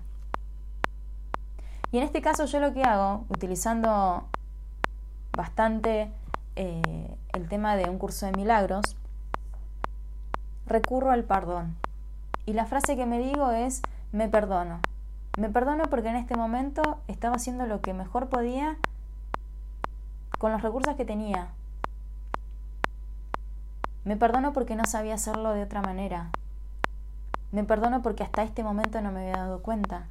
Y 1.91 1.97
en 1.97 2.03
este 2.03 2.21
caso 2.21 2.45
yo 2.45 2.59
lo 2.59 2.71
que 2.71 2.83
hago, 2.83 3.25
utilizando 3.29 4.27
bastante 5.35 6.11
eh, 6.55 7.17
el 7.33 7.49
tema 7.49 7.75
de 7.75 7.89
un 7.89 7.97
curso 7.97 8.27
de 8.27 8.33
milagros, 8.33 8.95
recurro 10.67 11.09
al 11.09 11.23
perdón. 11.23 11.75
Y 12.45 12.53
la 12.53 12.67
frase 12.67 12.95
que 12.95 13.07
me 13.07 13.17
digo 13.17 13.49
es, 13.53 13.81
me 14.11 14.29
perdono. 14.29 14.81
Me 15.35 15.49
perdono 15.49 15.85
porque 15.85 16.09
en 16.09 16.17
este 16.17 16.37
momento 16.37 16.99
estaba 17.07 17.37
haciendo 17.37 17.65
lo 17.65 17.81
que 17.81 17.95
mejor 17.95 18.29
podía 18.29 18.77
con 20.37 20.51
los 20.51 20.61
recursos 20.61 20.95
que 20.95 21.05
tenía. 21.05 21.49
Me 24.05 24.17
perdono 24.17 24.53
porque 24.53 24.75
no 24.75 24.85
sabía 24.85 25.15
hacerlo 25.15 25.53
de 25.53 25.63
otra 25.63 25.81
manera. 25.81 26.29
Me 27.51 27.63
perdono 27.63 28.01
porque 28.01 28.23
hasta 28.23 28.43
este 28.43 28.63
momento 28.63 29.01
no 29.01 29.11
me 29.11 29.21
había 29.21 29.43
dado 29.43 29.61
cuenta. 29.61 30.07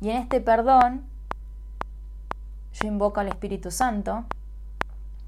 Y 0.00 0.08
en 0.08 0.16
este 0.16 0.40
perdón, 0.40 1.04
yo 2.72 2.88
invoco 2.88 3.20
al 3.20 3.28
Espíritu 3.28 3.70
Santo, 3.70 4.24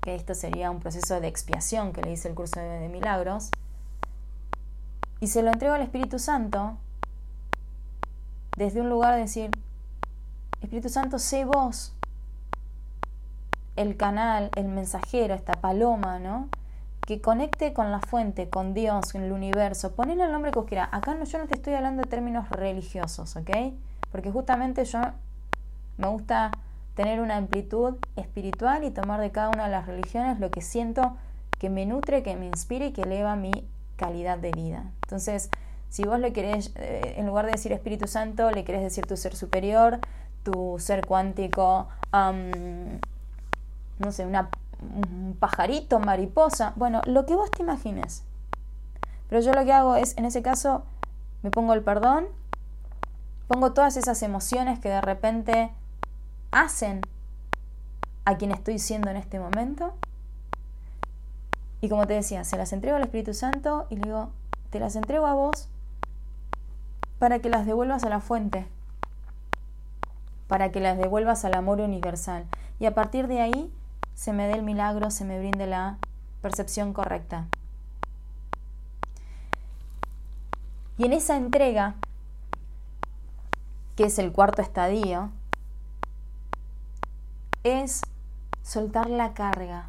que 0.00 0.14
esto 0.14 0.35
sería 0.35 0.71
un 0.71 0.81
proceso 0.81 1.21
de 1.21 1.29
expiación 1.29 1.93
que 1.93 2.02
le 2.02 2.12
hice 2.12 2.29
el 2.29 2.35
curso 2.35 2.59
de, 2.59 2.88
milagros, 2.88 3.50
y 5.21 5.26
se 5.26 5.43
lo 5.43 5.50
entrego 5.50 5.75
al 5.75 5.83
Espíritu 5.83 6.19
Santo 6.19 6.79
desde 8.57 8.81
un 8.81 8.88
lugar 8.88 9.14
de 9.14 9.21
decir, 9.21 9.50
Espíritu 10.61 10.88
Santo, 10.88 11.19
sé 11.19 11.45
vos, 11.45 11.93
el 13.76 13.97
canal, 13.97 14.50
el 14.57 14.69
mensajero, 14.69 15.35
esta 15.35 15.52
paloma, 15.55 16.19
¿no? 16.19 16.49
Que 17.06 17.21
conecte 17.21 17.73
con 17.73 17.90
la 17.90 18.00
fuente, 18.00 18.49
con 18.49 18.75
Dios, 18.75 19.12
con 19.12 19.23
el 19.23 19.32
universo. 19.32 19.94
Ponle 19.94 20.14
el 20.14 20.32
nombre 20.32 20.52
que 20.52 20.64
quieras. 20.64 20.88
Acá 20.92 21.14
no, 21.14 21.25
yo 21.25 21.38
no 21.38 21.47
te 21.47 21.54
estoy 21.54 21.75
hablando 21.75 22.02
de 22.02 22.09
términos 22.09 22.49
religiosos, 22.50 23.37
¿ok? 23.37 23.50
Porque 24.11 24.30
justamente 24.30 24.85
yo 24.85 25.00
me 25.99 26.09
gusta 26.09 26.52
tener 26.94 27.21
una 27.21 27.37
amplitud 27.37 27.97
espiritual 28.16 28.85
y 28.85 28.90
tomar 28.90 29.21
de 29.21 29.30
cada 29.30 29.49
una 29.49 29.64
de 29.64 29.71
las 29.71 29.87
religiones 29.87 30.38
lo 30.40 30.50
que 30.50 30.61
siento 30.61 31.16
que 31.59 31.71
me 31.71 31.87
nutre, 31.87 32.23
que 32.23 32.37
me 32.37 32.47
inspire 32.47 32.87
y 32.87 32.92
que 32.92 33.02
eleva 33.02 33.37
mi 33.37 33.52
calidad 33.97 34.38
de 34.38 34.50
vida. 34.52 34.90
Entonces, 35.02 35.49
si 35.88 36.04
vos 36.04 36.18
le 36.18 36.32
querés, 36.32 36.73
eh, 36.76 37.14
en 37.16 37.26
lugar 37.26 37.47
de 37.47 37.52
decir 37.52 37.73
Espíritu 37.73 38.06
Santo, 38.06 38.50
le 38.50 38.64
querés 38.64 38.82
decir 38.82 39.06
tu 39.06 39.16
ser 39.16 39.37
superior, 39.37 40.00
tu 40.42 40.76
ser 40.78 41.06
cuántico, 41.06 41.88
no 42.12 44.11
sé, 44.11 44.26
una, 44.26 44.50
un 44.94 45.36
pajarito, 45.38 45.98
mariposa, 45.98 46.72
bueno, 46.76 47.00
lo 47.06 47.26
que 47.26 47.34
vos 47.34 47.50
te 47.50 47.62
imagines. 47.62 48.24
Pero 49.28 49.40
yo 49.40 49.52
lo 49.52 49.64
que 49.64 49.72
hago 49.72 49.96
es, 49.96 50.16
en 50.18 50.24
ese 50.24 50.42
caso, 50.42 50.84
me 51.42 51.50
pongo 51.50 51.72
el 51.72 51.82
perdón, 51.82 52.26
pongo 53.48 53.72
todas 53.72 53.96
esas 53.96 54.22
emociones 54.22 54.78
que 54.78 54.88
de 54.88 55.00
repente 55.00 55.70
hacen 56.50 57.00
a 58.24 58.36
quien 58.36 58.52
estoy 58.52 58.78
siendo 58.78 59.10
en 59.10 59.16
este 59.16 59.40
momento. 59.40 59.94
Y 61.80 61.88
como 61.88 62.06
te 62.06 62.14
decía, 62.14 62.44
se 62.44 62.56
las 62.56 62.72
entrego 62.72 62.96
al 62.96 63.02
Espíritu 63.02 63.34
Santo 63.34 63.86
y 63.90 63.96
le 63.96 64.02
digo, 64.02 64.30
te 64.70 64.78
las 64.78 64.96
entrego 64.96 65.26
a 65.26 65.34
vos 65.34 65.68
para 67.18 67.40
que 67.40 67.50
las 67.50 67.66
devuelvas 67.66 68.04
a 68.04 68.08
la 68.08 68.20
fuente, 68.20 68.66
para 70.46 70.70
que 70.70 70.80
las 70.80 70.96
devuelvas 70.96 71.44
al 71.44 71.54
amor 71.54 71.80
universal. 71.80 72.46
Y 72.78 72.86
a 72.86 72.94
partir 72.94 73.26
de 73.28 73.40
ahí 73.40 73.72
se 74.14 74.33
me 74.33 74.47
dé 74.47 74.54
el 74.54 74.62
milagro, 74.62 75.11
se 75.11 75.25
me 75.25 75.38
brinde 75.38 75.66
la 75.66 75.99
percepción 76.40 76.92
correcta. 76.92 77.47
Y 80.99 81.07
en 81.07 81.12
esa 81.12 81.37
entrega, 81.37 81.95
que 83.97 84.04
es 84.04 84.19
el 84.19 84.33
cuarto 84.33 84.62
estadio, 84.62 85.31
es 87.64 88.02
soltar 88.62 89.09
la 89.09 89.35
carga 89.35 89.88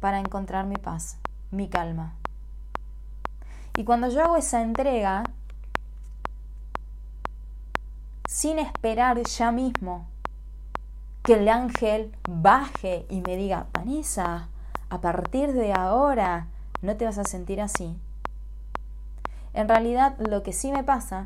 para 0.00 0.18
encontrar 0.18 0.66
mi 0.66 0.76
paz, 0.76 1.18
mi 1.50 1.68
calma. 1.68 2.14
Y 3.76 3.84
cuando 3.84 4.08
yo 4.08 4.22
hago 4.22 4.36
esa 4.36 4.62
entrega, 4.62 5.24
sin 8.28 8.58
esperar 8.58 9.22
ya 9.22 9.52
mismo 9.52 10.06
que 11.24 11.34
el 11.34 11.48
ángel 11.48 12.14
baje 12.28 13.06
y 13.08 13.22
me 13.22 13.36
diga, 13.36 13.66
Vanessa, 13.72 14.50
a 14.90 15.00
partir 15.00 15.54
de 15.54 15.72
ahora 15.72 16.48
no 16.82 16.96
te 16.98 17.06
vas 17.06 17.16
a 17.16 17.24
sentir 17.24 17.62
así. 17.62 17.98
En 19.54 19.66
realidad 19.66 20.16
lo 20.18 20.42
que 20.42 20.52
sí 20.52 20.70
me 20.70 20.84
pasa 20.84 21.22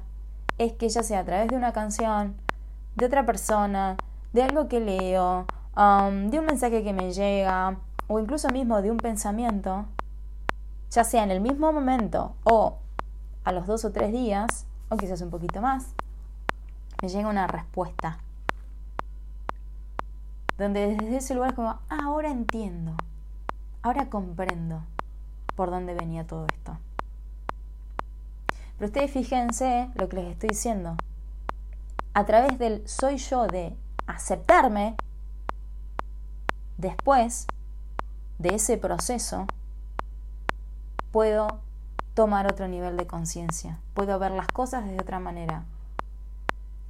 es 0.57 0.73
que 0.73 0.88
ya 0.88 1.02
sea 1.02 1.21
a 1.21 1.25
través 1.25 1.49
de 1.49 1.57
una 1.57 1.73
canción, 1.73 2.37
de 2.95 3.07
otra 3.07 3.26
persona, 3.26 3.97
de 4.33 4.45
algo 4.45 4.69
que 4.69 4.78
leo, 4.78 5.47
um, 5.76 6.31
de 6.31 6.38
un 6.38 6.47
mensaje 6.47 6.85
que 6.85 6.93
me 6.93 7.12
llega, 7.12 7.78
o 8.07 8.21
incluso 8.21 8.50
mismo 8.50 8.81
de 8.83 8.93
un 8.93 8.99
pensamiento, 8.99 9.87
ya 10.93 11.02
sea 11.02 11.25
en 11.25 11.33
el 11.33 11.40
mismo 11.40 11.73
momento 11.73 12.37
o 12.45 12.78
a 13.43 13.50
los 13.50 13.67
dos 13.67 13.85
o 13.85 13.90
tres 13.90 14.12
días, 14.12 14.64
o 14.90 14.97
quizás 14.97 15.21
un 15.23 15.31
poquito 15.31 15.61
más, 15.61 15.93
me 17.02 17.09
llega 17.09 17.28
una 17.28 17.49
respuesta. 17.49 18.19
Donde 20.59 20.97
desde 20.97 21.17
ese 21.17 21.35
lugar 21.35 21.50
es 21.50 21.57
como, 21.57 21.69
ah, 21.71 22.00
ahora 22.05 22.31
entiendo, 22.31 22.97
ahora 23.83 24.11
comprendo 24.11 24.83
por 25.55 25.71
dónde 25.71 25.95
venía 25.95 26.27
todo 26.27 26.47
esto. 26.53 26.79
Pero 28.77 28.87
ustedes 28.87 29.11
fíjense 29.11 29.91
lo 29.95 30.09
que 30.09 30.17
les 30.17 30.33
estoy 30.33 30.50
diciendo. 30.50 30.97
A 32.15 32.27
través 32.27 32.59
del 32.59 32.87
soy 32.88 33.17
yo 33.17 33.47
de 33.47 33.77
aceptarme, 34.07 34.97
después 36.77 37.47
de 38.38 38.55
ese 38.55 38.79
proceso, 38.79 39.47
puedo 41.12 41.61
tomar 42.15 42.50
otro 42.50 42.69
nivel 42.69 42.97
de 42.97 43.07
conciencia, 43.07 43.79
puedo 43.95 44.19
ver 44.19 44.33
las 44.33 44.49
cosas 44.49 44.87
de 44.87 44.99
otra 44.99 45.19
manera. 45.19 45.65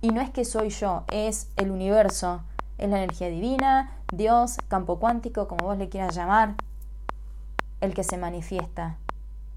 Y 0.01 0.11
no 0.11 0.21
es 0.21 0.31
que 0.31 0.45
soy 0.45 0.71
yo, 0.71 1.05
es 1.09 1.49
el 1.57 1.71
universo, 1.71 2.43
es 2.79 2.89
la 2.89 2.99
energía 2.99 3.29
divina, 3.29 3.93
Dios, 4.13 4.57
campo 4.69 4.99
cuántico, 4.99 5.49
como 5.49 5.67
vos 5.67 5.79
le 5.79 5.89
quieras 5.89 6.15
llamar, 6.15 6.55
el 7.81 7.95
que 7.95 8.05
se 8.05 8.17
manifiesta 8.17 8.97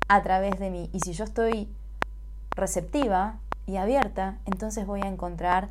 a 0.07 0.21
través 0.23 0.59
de 0.59 0.69
mí. 0.69 0.89
Y 0.91 0.99
si 0.99 1.13
yo 1.13 1.23
estoy 1.23 1.69
receptiva 2.55 3.39
y 3.65 3.77
abierta, 3.77 4.39
entonces 4.45 4.85
voy 4.85 5.01
a 5.01 5.07
encontrar 5.07 5.69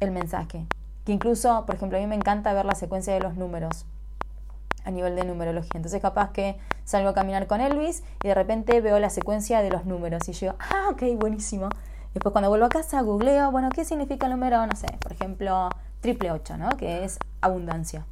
el 0.00 0.10
mensaje. 0.10 0.66
Que 1.04 1.12
incluso, 1.12 1.66
por 1.66 1.74
ejemplo, 1.74 1.98
a 1.98 2.00
mí 2.00 2.06
me 2.06 2.14
encanta 2.14 2.52
ver 2.52 2.64
la 2.64 2.74
secuencia 2.74 3.12
de 3.12 3.20
los 3.20 3.36
números 3.36 3.84
a 4.84 4.90
nivel 4.90 5.16
de 5.16 5.24
numerología. 5.24 5.72
Entonces 5.74 6.00
capaz 6.00 6.30
que 6.32 6.56
salgo 6.84 7.10
a 7.10 7.14
caminar 7.14 7.46
con 7.46 7.60
Elvis 7.60 8.02
y 8.22 8.28
de 8.28 8.34
repente 8.34 8.80
veo 8.80 8.98
la 8.98 9.10
secuencia 9.10 9.62
de 9.62 9.70
los 9.70 9.84
números 9.84 10.28
y 10.28 10.32
yo, 10.32 10.54
ah, 10.58 10.88
ok, 10.90 11.02
buenísimo. 11.18 11.68
Después 12.14 12.32
cuando 12.32 12.48
vuelvo 12.48 12.66
a 12.66 12.70
casa 12.70 13.00
googleo, 13.02 13.50
bueno, 13.52 13.68
¿qué 13.70 13.84
significa 13.84 14.26
el 14.26 14.32
número? 14.32 14.66
No 14.66 14.74
sé, 14.74 14.88
por 15.00 15.12
ejemplo, 15.12 15.68
triple 16.00 16.32
8, 16.32 16.56
¿no? 16.56 16.70
Que 16.70 17.04
es 17.04 17.18
abundancia. 17.40 18.04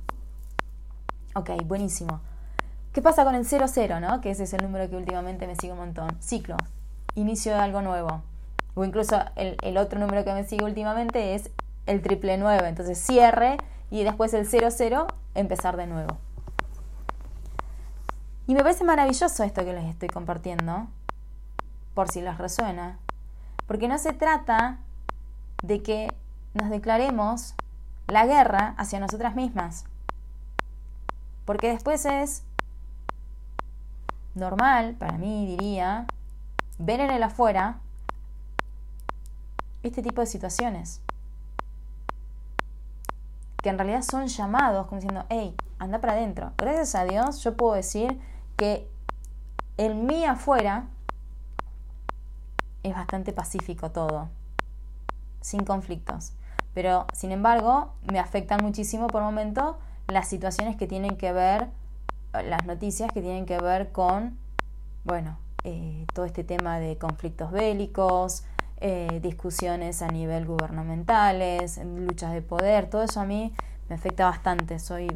Ok, 1.34 1.50
buenísimo. 1.64 2.20
¿Qué 2.92 3.02
pasa 3.02 3.24
con 3.24 3.34
el 3.34 3.44
00, 3.44 4.00
¿no? 4.00 4.20
Que 4.20 4.30
ese 4.30 4.44
es 4.44 4.52
el 4.52 4.62
número 4.62 4.88
que 4.88 4.96
últimamente 4.96 5.46
me 5.46 5.56
sigue 5.56 5.72
un 5.72 5.78
montón. 5.78 6.16
Ciclo, 6.20 6.56
inicio 7.14 7.52
de 7.52 7.58
algo 7.58 7.82
nuevo. 7.82 8.22
O 8.74 8.84
incluso 8.84 9.18
el, 9.36 9.76
otro 9.76 9.98
número 9.98 10.24
que 10.24 10.32
me 10.32 10.44
sigue 10.44 10.64
últimamente 10.64 11.34
es 11.34 11.50
el 11.86 12.00
triple 12.00 12.38
9. 12.38 12.68
Entonces 12.68 12.98
cierre 12.98 13.56
y 13.90 14.04
después 14.04 14.32
el 14.34 14.46
00, 14.46 15.06
empezar 15.34 15.76
de 15.76 15.86
nuevo. 15.86 16.16
Y 18.46 18.54
me 18.54 18.62
parece 18.62 18.84
maravilloso 18.84 19.42
esto 19.42 19.64
que 19.64 19.72
les 19.72 19.84
estoy 19.84 20.08
compartiendo, 20.08 20.86
por 21.94 22.08
si 22.08 22.22
les 22.22 22.38
resuena, 22.38 22.98
porque 23.68 23.86
no 23.86 23.98
se 23.98 24.12
trata 24.12 24.78
de 25.62 25.82
que 25.82 26.12
nos 26.54 26.70
declaremos 26.70 27.54
la 28.08 28.26
guerra 28.26 28.74
hacia 28.78 28.98
nosotras 28.98 29.36
mismas, 29.36 29.84
porque 31.44 31.68
después 31.68 32.04
es 32.06 32.42
normal, 34.34 34.96
para 34.98 35.18
mí 35.18 35.46
diría, 35.46 36.06
ver 36.78 37.00
en 37.00 37.10
el 37.10 37.22
afuera 37.22 37.78
este 39.82 40.02
tipo 40.02 40.20
de 40.20 40.26
situaciones 40.26 41.00
que 43.62 43.68
en 43.68 43.78
realidad 43.78 44.02
son 44.02 44.28
llamados 44.28 44.86
como 44.86 45.00
diciendo, 45.00 45.26
hey, 45.28 45.54
anda 45.78 46.00
para 46.00 46.14
adentro. 46.14 46.52
Gracias 46.56 46.94
a 46.94 47.04
Dios 47.04 47.42
yo 47.42 47.56
puedo 47.56 47.74
decir 47.74 48.20
que 48.56 48.88
el 49.76 49.94
mí 49.94 50.24
afuera 50.24 50.86
es 52.88 52.94
bastante 52.94 53.32
pacífico 53.32 53.90
todo, 53.90 54.28
sin 55.40 55.64
conflictos. 55.64 56.32
Pero, 56.74 57.06
sin 57.12 57.32
embargo, 57.32 57.92
me 58.10 58.18
afectan 58.18 58.60
muchísimo 58.62 59.08
por 59.08 59.22
momento 59.22 59.78
las 60.06 60.28
situaciones 60.28 60.76
que 60.76 60.86
tienen 60.86 61.16
que 61.16 61.32
ver, 61.32 61.68
las 62.32 62.66
noticias 62.66 63.10
que 63.12 63.20
tienen 63.20 63.46
que 63.46 63.58
ver 63.58 63.92
con, 63.92 64.38
bueno, 65.04 65.38
eh, 65.64 66.06
todo 66.14 66.24
este 66.24 66.44
tema 66.44 66.78
de 66.78 66.96
conflictos 66.98 67.50
bélicos, 67.50 68.44
eh, 68.80 69.18
discusiones 69.22 70.02
a 70.02 70.08
nivel 70.08 70.46
gubernamentales, 70.46 71.78
luchas 71.84 72.32
de 72.32 72.42
poder, 72.42 72.88
todo 72.88 73.02
eso 73.02 73.20
a 73.20 73.24
mí 73.24 73.52
me 73.88 73.96
afecta 73.96 74.24
bastante. 74.26 74.78
Soy, 74.78 75.08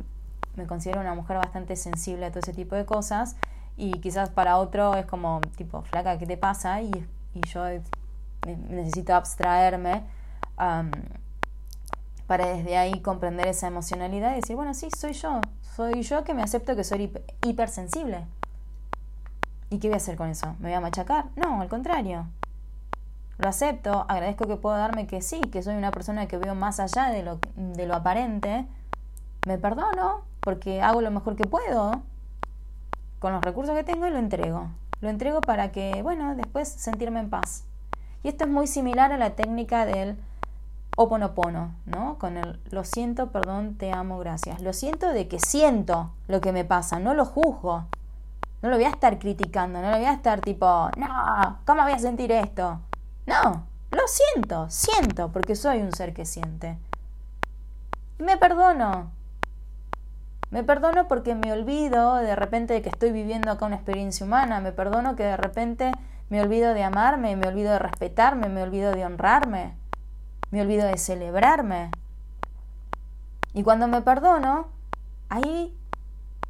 me 0.56 0.66
considero 0.66 1.00
una 1.00 1.14
mujer 1.14 1.36
bastante 1.36 1.76
sensible 1.76 2.26
a 2.26 2.30
todo 2.30 2.40
ese 2.40 2.54
tipo 2.54 2.74
de 2.74 2.84
cosas 2.84 3.36
y 3.76 3.92
quizás 4.00 4.30
para 4.30 4.58
otro 4.58 4.96
es 4.96 5.06
como, 5.06 5.40
tipo, 5.56 5.82
flaca, 5.82 6.18
¿qué 6.18 6.26
te 6.26 6.36
pasa? 6.36 6.82
Y, 6.82 6.90
y 7.34 7.40
yo 7.48 7.64
necesito 8.44 9.14
abstraerme 9.14 10.04
para 12.26 12.46
desde 12.46 12.76
ahí 12.76 13.00
comprender 13.00 13.48
esa 13.48 13.66
emocionalidad 13.66 14.32
y 14.32 14.36
decir, 14.36 14.56
bueno, 14.56 14.74
sí, 14.74 14.88
soy 14.96 15.12
yo, 15.12 15.40
soy 15.60 16.02
yo 16.02 16.24
que 16.24 16.34
me 16.34 16.42
acepto 16.42 16.76
que 16.76 16.84
soy 16.84 17.12
hipersensible. 17.44 18.26
¿Y 19.70 19.78
qué 19.78 19.88
voy 19.88 19.94
a 19.94 19.96
hacer 19.96 20.16
con 20.16 20.28
eso? 20.28 20.54
¿Me 20.58 20.68
voy 20.68 20.74
a 20.74 20.80
machacar? 20.80 21.26
No, 21.36 21.60
al 21.60 21.68
contrario. 21.68 22.26
Lo 23.38 23.48
acepto, 23.48 24.04
agradezco 24.08 24.46
que 24.46 24.56
puedo 24.56 24.76
darme 24.76 25.06
que 25.06 25.22
sí, 25.22 25.40
que 25.40 25.62
soy 25.62 25.74
una 25.74 25.90
persona 25.90 26.28
que 26.28 26.36
veo 26.36 26.54
más 26.54 26.78
allá 26.78 27.08
de 27.08 27.22
lo, 27.22 27.38
de 27.56 27.86
lo 27.86 27.94
aparente. 27.94 28.66
Me 29.46 29.58
perdono 29.58 30.22
porque 30.40 30.82
hago 30.82 31.00
lo 31.00 31.10
mejor 31.10 31.36
que 31.36 31.44
puedo 31.44 32.02
con 33.18 33.32
los 33.32 33.42
recursos 33.42 33.74
que 33.74 33.84
tengo 33.84 34.06
y 34.06 34.10
lo 34.10 34.18
entrego. 34.18 34.68
Lo 35.02 35.10
entrego 35.10 35.40
para 35.40 35.72
que, 35.72 36.00
bueno, 36.02 36.36
después 36.36 36.68
sentirme 36.68 37.18
en 37.18 37.28
paz. 37.28 37.64
Y 38.22 38.28
esto 38.28 38.44
es 38.44 38.50
muy 38.50 38.68
similar 38.68 39.12
a 39.12 39.18
la 39.18 39.30
técnica 39.30 39.84
del 39.84 40.16
oponopono, 40.96 41.74
¿no? 41.86 42.18
Con 42.18 42.36
el 42.36 42.60
lo 42.70 42.84
siento, 42.84 43.32
perdón, 43.32 43.74
te 43.74 43.90
amo, 43.90 44.20
gracias. 44.20 44.62
Lo 44.62 44.72
siento 44.72 45.08
de 45.08 45.26
que 45.26 45.40
siento 45.40 46.12
lo 46.28 46.40
que 46.40 46.52
me 46.52 46.64
pasa, 46.64 47.00
no 47.00 47.14
lo 47.14 47.24
juzgo. 47.24 47.86
No 48.62 48.68
lo 48.68 48.76
voy 48.76 48.84
a 48.84 48.90
estar 48.90 49.18
criticando, 49.18 49.82
no 49.82 49.90
lo 49.90 49.96
voy 49.96 50.06
a 50.06 50.12
estar 50.12 50.40
tipo, 50.40 50.88
no, 50.96 51.58
¿cómo 51.66 51.82
voy 51.82 51.92
a 51.92 51.98
sentir 51.98 52.30
esto? 52.30 52.78
No, 53.26 53.66
lo 53.90 54.02
siento, 54.06 54.70
siento, 54.70 55.32
porque 55.32 55.56
soy 55.56 55.82
un 55.82 55.90
ser 55.90 56.14
que 56.14 56.24
siente. 56.24 56.78
Y 58.20 58.22
me 58.22 58.36
perdono. 58.36 59.10
Me 60.52 60.62
perdono 60.62 61.08
porque 61.08 61.34
me 61.34 61.50
olvido 61.50 62.16
de 62.16 62.36
repente 62.36 62.74
de 62.74 62.82
que 62.82 62.90
estoy 62.90 63.10
viviendo 63.10 63.50
acá 63.50 63.64
una 63.64 63.76
experiencia 63.76 64.26
humana, 64.26 64.60
me 64.60 64.70
perdono 64.70 65.16
que 65.16 65.22
de 65.22 65.38
repente 65.38 65.92
me 66.28 66.42
olvido 66.42 66.74
de 66.74 66.82
amarme, 66.82 67.36
me 67.36 67.48
olvido 67.48 67.72
de 67.72 67.78
respetarme, 67.78 68.50
me 68.50 68.62
olvido 68.62 68.92
de 68.92 69.06
honrarme, 69.06 69.74
me 70.50 70.60
olvido 70.60 70.86
de 70.86 70.98
celebrarme. 70.98 71.90
Y 73.54 73.62
cuando 73.62 73.88
me 73.88 74.02
perdono, 74.02 74.68
ahí, 75.30 75.74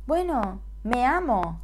bueno, 0.09 0.59
me 0.83 1.07
amo, 1.07 1.61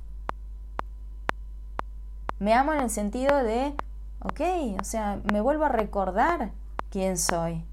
me 2.38 2.54
amo 2.54 2.72
en 2.72 2.82
el 2.82 2.90
sentido 2.90 3.42
de, 3.42 3.74
ok, 4.20 4.80
o 4.80 4.84
sea, 4.84 5.20
me 5.32 5.40
vuelvo 5.40 5.64
a 5.64 5.70
recordar 5.70 6.52
quién 6.90 7.18
soy. 7.18 7.64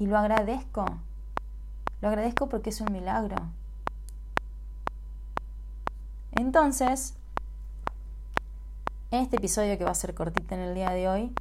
Y 0.00 0.06
lo 0.06 0.18
agradezco. 0.18 0.84
Lo 2.00 2.08
agradezco 2.08 2.48
porque 2.48 2.70
es 2.70 2.80
un 2.80 2.92
milagro. 2.92 3.36
Entonces, 6.32 7.14
en 9.10 9.22
este 9.22 9.36
episodio 9.36 9.78
que 9.78 9.84
va 9.84 9.90
a 9.90 9.94
ser 9.94 10.14
cortito 10.14 10.54
en 10.54 10.60
el 10.60 10.74
día 10.74 10.90
de 10.90 11.08
hoy, 11.08 11.34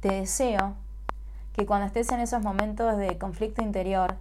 te 0.00 0.12
deseo 0.12 0.74
que 1.52 1.66
cuando 1.66 1.86
estés 1.86 2.10
en 2.10 2.20
esos 2.20 2.42
momentos 2.42 2.96
de 2.96 3.18
conflicto 3.18 3.62
interior, 3.62 4.16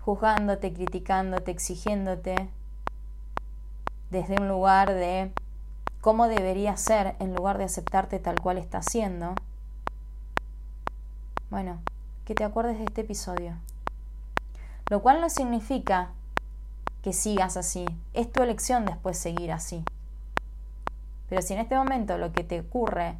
juzgándote, 0.00 0.72
criticándote, 0.72 1.50
exigiéndote, 1.50 2.48
desde 4.10 4.40
un 4.40 4.48
lugar 4.48 4.92
de 4.92 5.32
cómo 6.00 6.28
debería 6.28 6.76
ser 6.76 7.16
en 7.18 7.34
lugar 7.34 7.58
de 7.58 7.64
aceptarte 7.64 8.18
tal 8.18 8.40
cual 8.40 8.58
estás 8.58 8.86
siendo, 8.86 9.34
bueno, 11.50 11.80
que 12.24 12.34
te 12.34 12.44
acuerdes 12.44 12.78
de 12.78 12.84
este 12.84 13.02
episodio. 13.02 13.54
Lo 14.88 15.02
cual 15.02 15.20
no 15.20 15.30
significa 15.30 16.10
que 17.02 17.12
sigas 17.12 17.56
así. 17.56 17.86
Es 18.14 18.30
tu 18.30 18.42
elección 18.42 18.84
después 18.84 19.18
seguir 19.18 19.52
así. 19.52 19.84
Pero 21.28 21.42
si 21.42 21.54
en 21.54 21.60
este 21.60 21.76
momento 21.76 22.18
lo 22.18 22.32
que 22.32 22.44
te 22.44 22.60
ocurre 22.60 23.16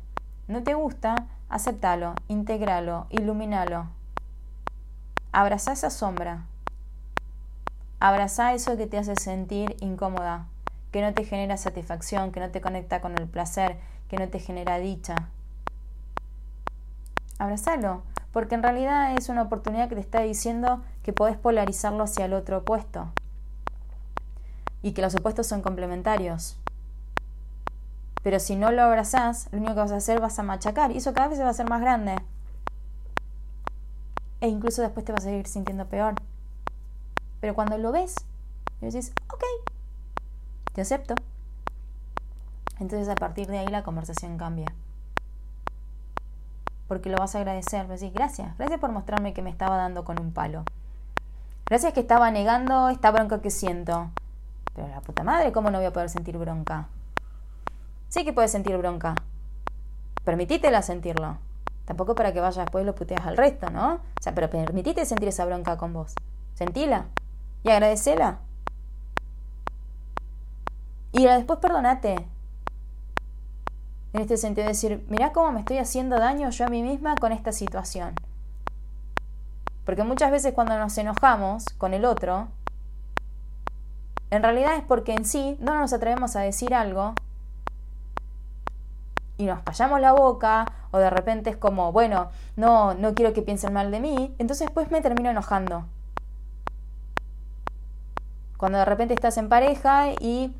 no 0.48 0.62
te 0.62 0.74
gusta, 0.74 1.27
aceptalo, 1.48 2.14
integralo, 2.29 3.07
iluminalo. 3.11 3.87
Abraza 5.33 5.72
esa 5.72 5.90
sombra. 5.90 6.46
Abraza 7.98 8.55
eso 8.55 8.77
que 8.77 8.87
te 8.87 8.98
hace 8.98 9.16
sentir 9.16 9.77
incómoda 9.81 10.46
que 10.96 11.03
no 11.03 11.12
te 11.12 11.24
genera 11.24 11.59
satisfacción, 11.59 12.33
que 12.33 12.40
no 12.40 12.50
te 12.50 12.62
conecta 12.62 13.03
con 13.03 13.18
el 13.18 13.29
placer, 13.29 13.77
que 14.09 14.16
no 14.16 14.29
te 14.29 14.38
genera 14.38 14.79
dicha. 14.79 15.14
Abrazalo, 17.38 18.03
porque 18.37 18.55
en 18.55 18.62
realidad 18.62 19.14
es 19.16 19.31
una 19.31 19.40
oportunidad 19.40 19.88
que 19.88 19.94
te 19.94 20.03
está 20.03 20.20
diciendo 20.20 20.83
que 21.03 21.14
podés 21.14 21.38
polarizarlo 21.38 22.05
hacia 22.05 22.27
el 22.27 22.35
otro 22.35 22.59
opuesto 22.59 23.11
y 24.83 24.92
que 24.92 25.01
los 25.01 25.14
opuestos 25.14 25.46
son 25.46 25.62
complementarios. 25.62 26.59
Pero 28.22 28.38
si 28.38 28.55
no 28.55 28.72
lo 28.72 28.83
abrazás, 28.83 29.49
lo 29.53 29.57
único 29.61 29.72
que 29.72 29.81
vas 29.81 29.92
a 29.92 29.96
hacer 29.96 30.20
vas 30.20 30.38
a 30.38 30.42
machacar 30.42 30.92
y 30.92 30.99
eso 30.99 31.14
cada 31.14 31.29
vez 31.29 31.38
se 31.38 31.44
va 31.44 31.49
a 31.49 31.53
hacer 31.53 31.66
más 31.66 31.81
grande. 31.81 32.14
E 34.42 34.49
incluso 34.49 34.83
después 34.83 35.07
te 35.07 35.12
vas 35.12 35.25
a 35.25 35.31
ir 35.31 35.46
sintiendo 35.46 35.87
peor. 35.87 36.16
Pero 37.40 37.55
cuando 37.55 37.79
lo 37.79 37.90
ves, 37.90 38.16
decís, 38.83 39.14
ok, 39.33 39.44
te 40.75 40.83
acepto. 40.83 41.14
Entonces 42.81 43.09
a 43.09 43.14
partir 43.14 43.46
de 43.46 43.61
ahí 43.61 43.68
la 43.68 43.83
conversación 43.83 44.37
cambia. 44.37 44.66
Porque 46.88 47.11
lo 47.11 47.18
vas 47.18 47.35
a 47.35 47.38
agradecer, 47.38 47.87
gracias, 47.87 48.57
gracias 48.59 48.81
por 48.81 48.92
mostrarme 48.92 49.35
que 49.35 49.42
me 49.42 49.51
estaba 49.51 49.77
dando 49.77 50.05
con 50.05 50.20
un 50.20 50.33
palo. 50.33 50.64
Gracias 51.66 51.92
que 51.92 52.01
estaba 52.01 52.31
negando 52.31 52.88
esta 52.90 53.11
bronca 53.11 53.40
que 53.40 53.51
siento. 53.51 54.11
Pero 54.75 54.88
la 54.88 55.01
puta 55.01 55.25
madre, 55.25 55.53
¿cómo 55.53 55.70
no 55.70 55.79
voy 55.79 55.87
a 55.87 55.92
poder 55.92 56.11
sentir 56.11 56.38
bronca? 56.38 56.87
Sí 58.09 58.25
que 58.25 58.33
puedes 58.33 58.53
sentir 58.53 58.77
bronca. 58.77 59.16
Permitítela 60.25 60.83
sentirlo. 60.83 61.38
Tampoco 61.87 62.14
para 62.14 62.33
que 62.33 62.40
vayas 62.40 62.64
después 62.64 62.83
y 62.83 62.87
lo 62.87 62.94
puteas 62.94 63.27
al 63.27 63.37
resto, 63.37 63.70
¿no? 63.70 63.94
O 63.94 64.22
sea, 64.22 64.35
pero 64.35 64.51
permitite 64.51 65.05
sentir 65.05 65.29
esa 65.29 65.44
bronca 65.44 65.77
con 65.77 65.92
vos. 65.92 66.14
Sentila. 66.55 67.07
Y 67.64 67.70
agradecela. 67.70 68.38
Y 71.12 71.25
después 71.25 71.59
perdonate. 71.59 72.27
En 74.12 74.23
este 74.23 74.37
sentido, 74.37 74.64
de 74.64 74.73
decir, 74.73 75.05
mirá 75.09 75.33
cómo 75.33 75.53
me 75.53 75.61
estoy 75.61 75.79
haciendo 75.79 76.19
daño 76.19 76.51
yo 76.51 76.64
a 76.64 76.69
mí 76.69 76.83
misma 76.83 77.16
con 77.16 77.33
esta 77.33 77.53
situación. 77.53 78.14
Porque 79.85 80.03
muchas 80.05 80.31
veces 80.31 80.53
cuando 80.53 80.79
nos 80.79 80.97
enojamos 80.99 81.64
con 81.79 81.95
el 81.95 82.05
otro, 82.05 82.49
en 84.31 84.42
realidad 84.42 84.77
es 84.77 84.83
porque 84.83 85.14
en 85.14 85.25
sí 85.25 85.57
no 85.61 85.79
nos 85.79 85.92
atrevemos 85.92 86.35
a 86.35 86.40
decir 86.40 86.75
algo 86.75 87.14
y 89.38 89.45
nos 89.45 89.62
callamos 89.62 90.01
la 90.01 90.12
boca 90.12 90.66
o 90.90 90.99
de 90.99 91.11
repente 91.11 91.51
es 91.51 91.57
como, 91.57 91.92
bueno, 91.92 92.31
no, 92.57 92.95
no 92.95 93.14
quiero 93.14 93.33
que 93.33 93.42
piensen 93.42 93.73
mal 93.73 93.90
de 93.90 94.01
mí, 94.01 94.35
entonces 94.38 94.66
después 94.66 94.90
me 94.90 95.01
termino 95.01 95.31
enojando. 95.31 95.85
Cuando 98.57 98.79
de 98.79 98.87
repente 98.87 99.14
estás 99.14 99.37
en 99.37 99.49
pareja 99.49 100.09
y 100.19 100.55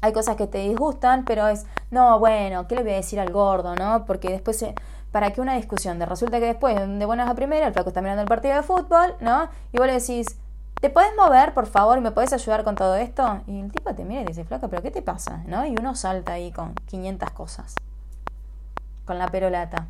hay 0.00 0.12
cosas 0.12 0.36
que 0.36 0.46
te 0.46 0.58
disgustan, 0.58 1.24
pero 1.24 1.48
es, 1.48 1.66
no, 1.90 2.18
bueno, 2.18 2.66
¿qué 2.68 2.76
le 2.76 2.82
voy 2.82 2.92
a 2.92 2.96
decir 2.96 3.18
al 3.20 3.32
gordo, 3.32 3.74
no? 3.74 4.04
Porque 4.06 4.30
después, 4.30 4.64
para 5.12 5.32
que 5.32 5.40
una 5.40 5.54
discusión, 5.54 6.00
resulta 6.00 6.38
que 6.38 6.46
después, 6.46 6.76
de 6.76 7.04
buenas 7.06 7.28
a 7.28 7.34
primera, 7.34 7.66
el 7.66 7.72
flaco 7.72 7.88
está 7.88 8.02
mirando 8.02 8.22
el 8.22 8.28
partido 8.28 8.54
de 8.54 8.62
fútbol, 8.62 9.14
¿no? 9.20 9.48
Y 9.72 9.78
vos 9.78 9.86
le 9.86 9.94
decís, 9.94 10.38
¿te 10.80 10.90
podés 10.90 11.10
mover, 11.16 11.54
por 11.54 11.66
favor, 11.66 12.00
me 12.00 12.12
podés 12.12 12.32
ayudar 12.32 12.64
con 12.64 12.74
todo 12.74 12.96
esto? 12.96 13.40
Y 13.46 13.60
el 13.60 13.72
tipo 13.72 13.94
te 13.94 14.04
mira 14.04 14.22
y 14.22 14.26
dice, 14.26 14.44
flaco, 14.44 14.68
¿pero 14.68 14.82
qué 14.82 14.90
te 14.90 15.02
pasa? 15.02 15.42
¿no? 15.46 15.64
Y 15.66 15.74
uno 15.78 15.94
salta 15.94 16.32
ahí 16.32 16.52
con 16.52 16.74
500 16.74 17.30
cosas, 17.30 17.74
con 19.04 19.18
la 19.18 19.28
perolata. 19.28 19.86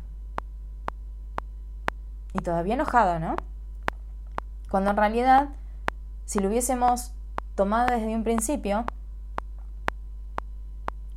Y 2.33 2.39
todavía 2.39 2.75
enojado, 2.75 3.19
¿no? 3.19 3.35
Cuando 4.69 4.91
en 4.91 4.97
realidad, 4.97 5.49
si 6.25 6.39
lo 6.39 6.49
hubiésemos 6.49 7.11
tomado 7.55 7.87
desde 7.87 8.15
un 8.15 8.23
principio, 8.23 8.85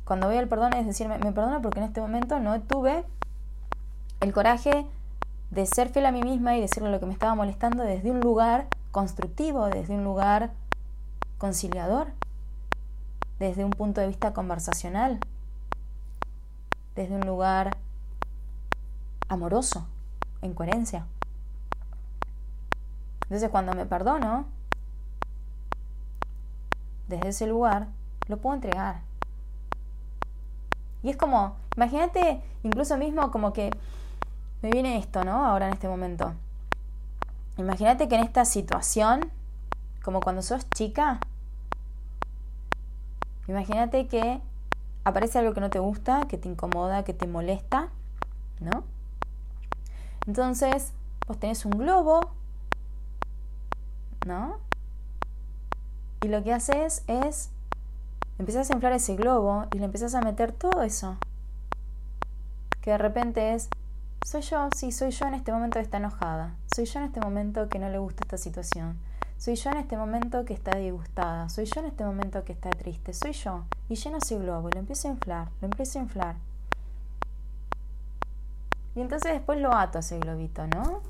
cuando 0.05 0.27
voy 0.27 0.37
al 0.37 0.47
perdón 0.47 0.73
es 0.73 0.85
decirme, 0.85 1.17
me 1.19 1.31
perdono 1.31 1.61
porque 1.61 1.79
en 1.79 1.85
este 1.85 2.01
momento 2.01 2.39
no 2.39 2.59
tuve 2.61 3.05
el 4.19 4.33
coraje 4.33 4.85
de 5.51 5.65
ser 5.65 5.89
fiel 5.89 6.05
a 6.05 6.11
mí 6.11 6.21
misma 6.21 6.55
y 6.55 6.61
decirle 6.61 6.91
lo 6.91 6.99
que 6.99 7.05
me 7.05 7.13
estaba 7.13 7.35
molestando 7.35 7.83
desde 7.83 8.11
un 8.11 8.21
lugar 8.21 8.67
constructivo, 8.91 9.67
desde 9.67 9.93
un 9.93 10.03
lugar 10.03 10.51
conciliador, 11.37 12.07
desde 13.39 13.65
un 13.65 13.71
punto 13.71 14.01
de 14.01 14.07
vista 14.07 14.33
conversacional, 14.33 15.19
desde 16.95 17.15
un 17.15 17.25
lugar 17.25 17.77
amoroso, 19.27 19.87
en 20.41 20.53
coherencia. 20.53 21.05
Entonces 23.23 23.49
cuando 23.49 23.73
me 23.73 23.85
perdono, 23.85 24.45
desde 27.07 27.29
ese 27.29 27.47
lugar, 27.47 27.87
lo 28.27 28.37
puedo 28.37 28.55
entregar. 28.55 29.10
Y 31.03 31.09
es 31.09 31.17
como, 31.17 31.55
imagínate, 31.75 32.41
incluso 32.63 32.97
mismo 32.97 33.31
como 33.31 33.53
que 33.53 33.71
me 34.61 34.69
viene 34.69 34.97
esto, 34.97 35.23
¿no? 35.23 35.45
Ahora 35.45 35.67
en 35.67 35.73
este 35.73 35.87
momento. 35.87 36.33
Imagínate 37.57 38.07
que 38.07 38.15
en 38.15 38.23
esta 38.23 38.45
situación 38.45 39.31
como 40.03 40.19
cuando 40.19 40.41
sos 40.41 40.69
chica. 40.71 41.19
Imagínate 43.47 44.07
que 44.07 44.41
aparece 45.03 45.39
algo 45.39 45.53
que 45.53 45.61
no 45.61 45.69
te 45.69 45.79
gusta, 45.79 46.27
que 46.27 46.37
te 46.37 46.47
incomoda, 46.47 47.03
que 47.03 47.13
te 47.13 47.27
molesta, 47.27 47.89
¿no? 48.59 48.83
Entonces, 50.27 50.93
vos 51.27 51.39
tenés 51.39 51.65
un 51.65 51.71
globo, 51.71 52.31
¿no? 54.25 54.57
Y 56.21 56.27
lo 56.27 56.43
que 56.43 56.53
haces 56.53 57.03
es, 57.07 57.49
empezás 58.41 58.71
a 58.71 58.73
inflar 58.73 58.93
ese 58.93 59.15
globo 59.15 59.67
y 59.71 59.77
le 59.77 59.85
empezás 59.85 60.15
a 60.15 60.21
meter 60.21 60.51
todo 60.51 60.81
eso. 60.81 61.17
Que 62.81 62.91
de 62.91 62.97
repente 62.97 63.53
es, 63.53 63.69
soy 64.25 64.41
yo, 64.41 64.67
sí, 64.75 64.91
soy 64.91 65.11
yo 65.11 65.27
en 65.27 65.35
este 65.35 65.51
momento 65.51 65.75
que 65.75 65.83
está 65.83 65.97
enojada. 65.97 66.55
Soy 66.75 66.85
yo 66.85 66.99
en 66.99 67.05
este 67.05 67.21
momento 67.21 67.69
que 67.69 67.77
no 67.77 67.89
le 67.89 67.99
gusta 67.99 68.23
esta 68.23 68.37
situación. 68.37 68.97
Soy 69.37 69.55
yo 69.55 69.69
en 69.69 69.77
este 69.77 69.95
momento 69.95 70.43
que 70.43 70.55
está 70.55 70.75
disgustada. 70.75 71.49
Soy 71.49 71.65
yo 71.65 71.81
en 71.81 71.87
este 71.87 72.03
momento 72.03 72.43
que 72.43 72.53
está 72.53 72.71
triste. 72.71 73.13
Soy 73.13 73.33
yo. 73.33 73.65
Y 73.89 73.95
lleno 73.95 74.17
ese 74.17 74.39
globo 74.39 74.69
y 74.69 74.71
lo 74.71 74.79
empiezo 74.79 75.07
a 75.07 75.11
inflar, 75.11 75.49
lo 75.61 75.67
empiezo 75.67 75.99
a 75.99 76.01
inflar. 76.01 76.35
Y 78.95 79.01
entonces 79.01 79.33
después 79.33 79.59
lo 79.59 79.71
ato 79.71 79.99
a 79.99 80.01
ese 80.01 80.17
globito, 80.17 80.65
¿no? 80.65 81.01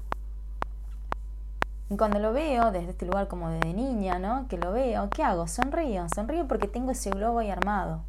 Y 1.91 1.97
cuando 1.97 2.19
lo 2.19 2.31
veo 2.31 2.71
desde 2.71 2.91
este 2.91 3.05
lugar 3.05 3.27
como 3.27 3.49
de 3.49 3.73
niña, 3.73 4.17
¿no? 4.17 4.47
Que 4.47 4.57
lo 4.57 4.71
veo, 4.71 5.09
¿qué 5.09 5.23
hago? 5.23 5.45
Sonrío, 5.45 6.07
sonrío 6.15 6.47
porque 6.47 6.69
tengo 6.69 6.91
ese 6.91 7.09
globo 7.09 7.39
ahí 7.39 7.49
armado. 7.49 8.03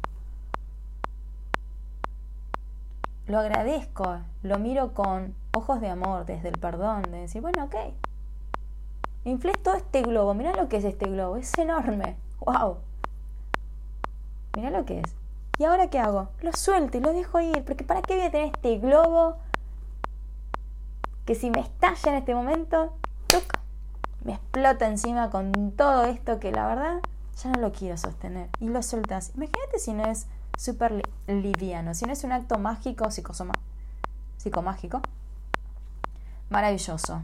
Lo 3.27 3.39
agradezco, 3.39 4.19
lo 4.41 4.57
miro 4.57 4.93
con 4.93 5.35
ojos 5.51 5.81
de 5.81 5.89
amor, 5.89 6.25
desde 6.25 6.47
el 6.47 6.59
perdón, 6.59 7.01
de 7.03 7.19
decir, 7.19 7.41
bueno, 7.41 7.65
ok. 7.65 7.75
Inflé 9.25 9.51
todo 9.51 9.75
este 9.75 10.01
globo, 10.01 10.33
mira 10.33 10.53
lo 10.53 10.69
que 10.69 10.77
es 10.77 10.85
este 10.85 11.07
globo, 11.07 11.35
es 11.35 11.53
enorme, 11.57 12.15
wow. 12.39 12.77
Mira 14.55 14.69
lo 14.69 14.85
que 14.85 15.01
es. 15.01 15.13
¿Y 15.57 15.65
ahora 15.65 15.89
qué 15.89 15.99
hago? 15.99 16.29
Lo 16.41 16.53
suelto 16.53 16.99
y 16.99 17.01
lo 17.01 17.11
dejo 17.11 17.41
ir, 17.41 17.65
porque 17.65 17.83
¿para 17.83 18.01
qué 18.01 18.15
voy 18.15 18.27
a 18.27 18.31
tener 18.31 18.47
este 18.47 18.77
globo 18.77 19.39
que 21.25 21.35
si 21.35 21.49
me 21.51 21.59
estalla 21.59 22.11
en 22.11 22.17
este 22.17 22.33
momento, 22.33 22.93
me 24.23 24.33
explota 24.33 24.87
encima 24.87 25.29
con 25.29 25.71
todo 25.71 26.05
esto 26.05 26.39
que 26.39 26.51
la 26.51 26.67
verdad 26.67 26.99
ya 27.41 27.49
no 27.51 27.59
lo 27.59 27.71
quiero 27.71 27.97
sostener. 27.97 28.49
Y 28.59 28.69
lo 28.69 28.81
sueltas. 28.83 29.31
Imagínate 29.35 29.79
si 29.79 29.93
no 29.93 30.05
es 30.05 30.27
súper 30.57 31.03
liviano, 31.27 31.93
si 31.93 32.05
no 32.05 32.13
es 32.13 32.23
un 32.23 32.31
acto 32.31 32.57
mágico, 32.57 33.09
psicomágico. 34.37 35.01
Maravilloso. 36.49 37.23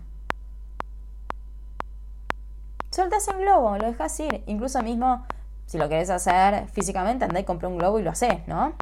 Sueltas 2.92 3.28
el 3.28 3.38
globo, 3.38 3.78
lo 3.78 3.86
dejas 3.86 4.20
ir. 4.20 4.44
Incluso 4.48 4.82
mismo, 4.82 5.26
si 5.68 5.78
lo 5.78 5.88
querés 5.88 6.10
hacer 6.10 6.68
físicamente, 6.70 7.26
andá 7.26 7.40
y 7.40 7.46
compré 7.46 7.68
un 7.68 7.78
globo 7.78 8.00
y 8.00 8.04
lo 8.04 8.12
haces, 8.12 8.48
¿no? 8.48 8.74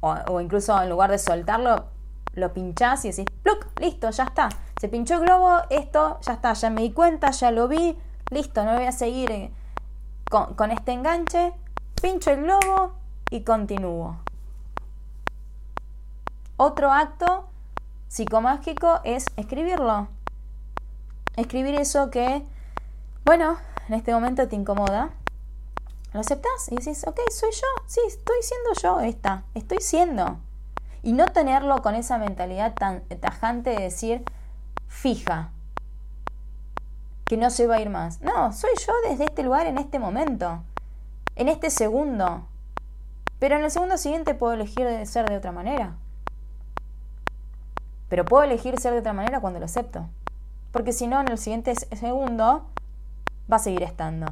O, 0.00 0.14
o 0.28 0.40
incluso 0.40 0.80
en 0.82 0.90
lugar 0.90 1.10
de 1.10 1.18
soltarlo, 1.18 1.86
lo 2.34 2.52
pinchás 2.52 3.04
y 3.04 3.10
decís, 3.10 3.24
¡pluc! 3.42 3.80
Listo, 3.80 4.10
ya 4.10 4.24
está. 4.24 4.48
Se 4.80 4.88
pinchó 4.88 5.14
el 5.14 5.20
globo, 5.20 5.62
esto 5.70 6.18
ya 6.20 6.34
está, 6.34 6.52
ya 6.52 6.70
me 6.70 6.82
di 6.82 6.92
cuenta, 6.92 7.30
ya 7.30 7.50
lo 7.50 7.66
vi, 7.66 7.98
listo, 8.30 8.64
no 8.64 8.74
voy 8.74 8.84
a 8.84 8.92
seguir 8.92 9.30
eh, 9.30 9.50
con, 10.30 10.54
con 10.54 10.70
este 10.70 10.92
enganche. 10.92 11.54
Pincho 12.00 12.30
el 12.30 12.42
globo 12.42 12.92
y 13.30 13.42
continúo. 13.42 14.18
Otro 16.58 16.92
acto 16.92 17.48
psicomágico 18.08 19.00
es 19.04 19.26
escribirlo. 19.36 20.08
Escribir 21.36 21.74
eso 21.74 22.10
que, 22.10 22.44
bueno, 23.24 23.56
en 23.88 23.94
este 23.94 24.12
momento 24.12 24.46
te 24.46 24.56
incomoda. 24.56 25.10
Lo 26.12 26.20
aceptas 26.20 26.70
y 26.70 26.76
dices, 26.76 27.06
ok, 27.06 27.18
soy 27.30 27.50
yo, 27.52 27.66
sí, 27.86 28.00
estoy 28.06 28.36
siendo 28.42 28.72
yo 28.80 29.00
esta, 29.00 29.44
estoy 29.54 29.80
siendo 29.80 30.38
y 31.02 31.12
no 31.12 31.26
tenerlo 31.26 31.82
con 31.82 31.94
esa 31.94 32.18
mentalidad 32.18 32.74
tan 32.74 33.02
tajante 33.20 33.70
de 33.70 33.80
decir 33.80 34.24
fija, 34.88 35.50
que 37.26 37.36
no 37.36 37.50
se 37.50 37.66
va 37.66 37.76
a 37.76 37.80
ir 37.80 37.90
más. 37.90 38.20
No, 38.20 38.52
soy 38.52 38.70
yo 38.86 38.92
desde 39.08 39.24
este 39.24 39.42
lugar 39.42 39.66
en 39.66 39.78
este 39.78 39.98
momento, 39.98 40.62
en 41.34 41.48
este 41.48 41.70
segundo. 41.70 42.46
Pero 43.38 43.56
en 43.56 43.64
el 43.64 43.70
segundo 43.70 43.98
siguiente 43.98 44.34
puedo 44.34 44.54
elegir 44.54 44.86
de 44.86 45.04
ser 45.06 45.28
de 45.28 45.36
otra 45.36 45.52
manera. 45.52 45.96
Pero 48.08 48.24
puedo 48.24 48.44
elegir 48.44 48.78
ser 48.80 48.92
de 48.92 49.00
otra 49.00 49.12
manera 49.12 49.40
cuando 49.40 49.58
lo 49.58 49.66
acepto. 49.66 50.08
Porque 50.72 50.92
si 50.92 51.06
no, 51.06 51.20
en 51.20 51.28
el 51.28 51.38
siguiente 51.38 51.74
segundo 51.74 52.66
va 53.50 53.56
a 53.56 53.60
seguir 53.60 53.82
estando. 53.82 54.26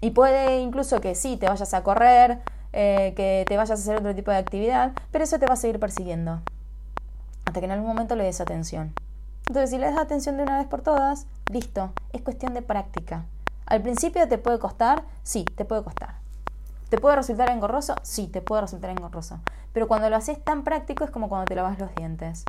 Y 0.00 0.10
puede 0.10 0.60
incluso 0.60 1.00
que 1.00 1.14
sí, 1.14 1.36
te 1.36 1.48
vayas 1.48 1.72
a 1.72 1.82
correr, 1.82 2.40
eh, 2.72 3.14
que 3.16 3.44
te 3.48 3.56
vayas 3.56 3.78
a 3.78 3.82
hacer 3.82 3.98
otro 3.98 4.14
tipo 4.14 4.30
de 4.30 4.36
actividad, 4.36 4.92
pero 5.10 5.24
eso 5.24 5.38
te 5.38 5.46
va 5.46 5.54
a 5.54 5.56
seguir 5.56 5.80
persiguiendo. 5.80 6.42
Que 7.60 7.66
en 7.66 7.72
algún 7.72 7.88
momento 7.88 8.16
le 8.16 8.24
des 8.24 8.40
atención. 8.40 8.92
Entonces, 9.46 9.70
si 9.70 9.78
le 9.78 9.86
das 9.86 9.98
atención 9.98 10.36
de 10.36 10.42
una 10.42 10.58
vez 10.58 10.66
por 10.66 10.82
todas, 10.82 11.26
listo, 11.50 11.92
es 12.12 12.20
cuestión 12.20 12.52
de 12.52 12.62
práctica. 12.62 13.24
Al 13.64 13.80
principio 13.80 14.28
te 14.28 14.38
puede 14.38 14.58
costar, 14.58 15.04
sí, 15.22 15.44
te 15.44 15.64
puede 15.64 15.82
costar. 15.82 16.16
¿Te 16.90 16.98
puede 16.98 17.16
resultar 17.16 17.48
engorroso? 17.50 17.96
Sí, 18.02 18.28
te 18.28 18.42
puede 18.42 18.62
resultar 18.62 18.90
engorroso. 18.90 19.40
Pero 19.72 19.88
cuando 19.88 20.10
lo 20.10 20.16
haces 20.16 20.42
tan 20.44 20.64
práctico 20.64 21.04
es 21.04 21.10
como 21.10 21.28
cuando 21.28 21.46
te 21.46 21.54
lavas 21.54 21.78
los 21.78 21.94
dientes. 21.94 22.44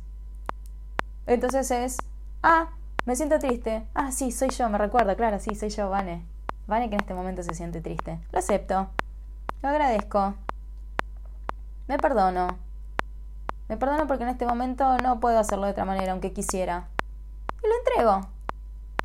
Entonces 1.26 1.70
es, 1.70 1.96
ah, 2.42 2.68
me 3.06 3.16
siento 3.16 3.38
triste. 3.38 3.86
Ah, 3.94 4.12
sí, 4.12 4.30
soy 4.30 4.50
yo, 4.50 4.68
me 4.68 4.78
recuerdo, 4.78 5.16
claro, 5.16 5.38
sí, 5.38 5.54
soy 5.54 5.70
yo, 5.70 5.88
Vane. 5.88 6.24
Vane 6.66 6.88
que 6.88 6.96
en 6.96 7.00
este 7.00 7.14
momento 7.14 7.42
se 7.42 7.54
siente 7.54 7.80
triste. 7.80 8.18
Lo 8.30 8.38
acepto. 8.38 8.88
Lo 9.62 9.68
agradezco. 9.70 10.34
Me 11.86 11.96
perdono. 11.98 12.67
Me 13.68 13.76
perdono 13.76 14.06
porque 14.06 14.24
en 14.24 14.30
este 14.30 14.46
momento 14.46 14.96
no 14.98 15.20
puedo 15.20 15.38
hacerlo 15.38 15.66
de 15.66 15.72
otra 15.72 15.84
manera, 15.84 16.12
aunque 16.12 16.32
quisiera. 16.32 16.88
Y 17.62 17.66
lo 17.66 17.74
entrego. 17.78 18.28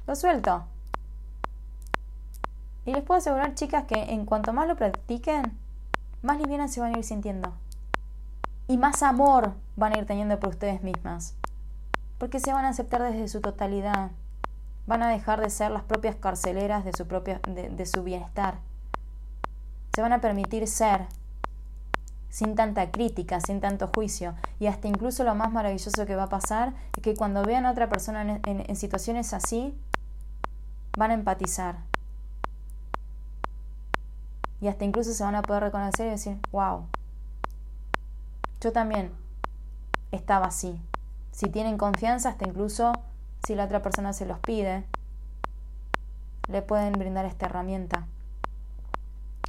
Lo 0.08 0.16
suelto. 0.16 0.66
Y 2.86 2.94
les 2.94 3.04
puedo 3.04 3.18
asegurar, 3.18 3.56
chicas, 3.56 3.86
que 3.86 3.96
en 4.14 4.26
cuanto 4.26 4.54
más 4.54 4.68
lo 4.68 4.76
practiquen, 4.76 5.58
más 6.22 6.38
livianas 6.38 6.74
se 6.74 6.82
van 6.82 6.96
a 6.96 6.98
ir 6.98 7.04
sintiendo. 7.04 7.54
Y 8.68 8.78
más 8.78 9.04
amor 9.04 9.54
van 9.76 9.94
a 9.94 10.00
ir 10.00 10.06
teniendo 10.06 10.40
por 10.40 10.50
ustedes 10.50 10.84
mismas. 10.84 11.36
Porque 12.18 12.40
se 12.40 12.54
van 12.54 12.66
a 12.66 12.70
aceptar 12.70 13.04
desde 13.04 13.28
su 13.28 13.42
totalidad. 13.42 14.12
Van 14.88 15.04
a 15.04 15.10
dejar 15.10 15.42
de 15.42 15.50
ser 15.50 15.72
las 15.72 15.84
propias 15.84 16.16
carceleras 16.16 16.86
de 16.86 16.94
su, 16.94 17.08
propia, 17.08 17.40
de 17.46 17.86
su 17.86 18.04
bienestar 18.04 18.60
se 19.96 20.02
van 20.02 20.14
a 20.14 20.22
permitir 20.22 20.68
ser 20.68 21.06
sin 22.34 22.56
tanta 22.56 22.90
crítica, 22.90 23.40
sin 23.40 23.62
tanto 23.62 23.92
juicio. 23.94 24.34
Y 24.60 24.66
hasta 24.66 24.88
incluso 24.88 25.24
lo 25.24 25.36
más 25.36 25.52
maravilloso 25.52 26.08
que 26.08 26.16
va 26.16 26.24
a 26.24 26.30
pasar 26.30 26.74
es 26.98 27.04
que 27.04 27.16
cuando 27.16 27.44
vean 27.44 27.68
a 27.68 27.72
otra 27.72 27.90
persona 27.90 28.40
en, 28.44 28.76
situaciones 28.76 29.36
así, 29.36 29.78
van 30.98 31.12
a 31.12 31.14
empatizar. 31.14 31.78
Y 34.62 34.68
hasta 34.68 34.84
incluso 34.84 35.14
se 35.14 35.24
van 35.24 35.36
a 35.36 35.44
poder 35.44 35.62
reconocer 35.62 36.08
y 36.08 36.10
decir, 36.10 36.40
wow, 36.52 36.88
yo 38.62 38.72
también 38.72 39.12
estaba 40.12 40.48
así. 40.48 40.82
Si 41.32 41.50
tienen 41.50 41.78
confianza, 41.78 42.30
hasta 42.30 42.48
incluso 42.48 42.94
si 43.46 43.54
la 43.54 43.66
otra 43.66 43.84
persona 43.84 44.12
se 44.12 44.26
los 44.26 44.40
pide, 44.40 44.86
le 46.48 46.64
pueden 46.64 46.94
brindar 46.94 47.26
esta 47.26 47.46
herramienta. 47.46 48.08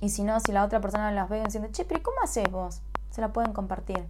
Y 0.04 0.10
si 0.10 0.22
no, 0.22 0.38
si 0.38 0.52
la 0.52 0.66
otra 0.66 0.82
persona 0.82 1.10
las 1.12 1.30
ve 1.30 1.42
diciendo, 1.42 1.70
che, 1.72 1.86
pero 1.86 2.02
¿cómo 2.02 2.18
haces 2.22 2.50
vos? 2.50 2.82
Se 3.08 3.22
la 3.22 3.32
pueden 3.32 3.54
compartir. 3.54 4.06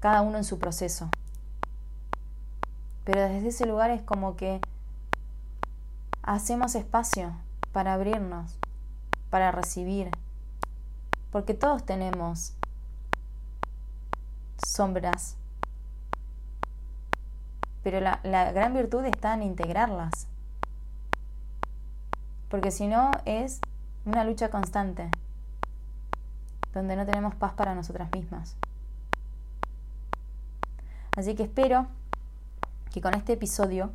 Cada 0.00 0.22
uno 0.22 0.38
en 0.38 0.44
su 0.44 0.58
proceso. 0.58 1.10
Pero 3.04 3.20
desde 3.20 3.48
ese 3.48 3.66
lugar 3.66 3.90
es 3.90 4.00
como 4.00 4.34
que 4.34 4.62
hacemos 6.22 6.74
espacio 6.74 7.36
para 7.72 7.92
abrirnos, 7.92 8.56
para 9.28 9.52
recibir. 9.52 10.10
Porque 11.30 11.52
todos 11.52 11.84
tenemos 11.84 12.54
sombras. 14.66 15.36
Pero 17.82 18.00
la, 18.00 18.20
la 18.22 18.52
gran 18.52 18.72
virtud 18.72 19.04
está 19.04 19.34
en 19.34 19.42
integrarlas. 19.42 20.28
Porque 22.48 22.70
si 22.70 22.86
no 22.86 23.10
es 23.26 23.60
una 24.04 24.24
lucha 24.24 24.50
constante, 24.50 25.10
donde 26.72 26.96
no 26.96 27.06
tenemos 27.06 27.34
paz 27.34 27.52
para 27.52 27.74
nosotras 27.74 28.10
mismas. 28.12 28.56
Así 31.16 31.34
que 31.34 31.44
espero 31.44 31.86
que 32.92 33.00
con 33.00 33.14
este 33.14 33.34
episodio 33.34 33.90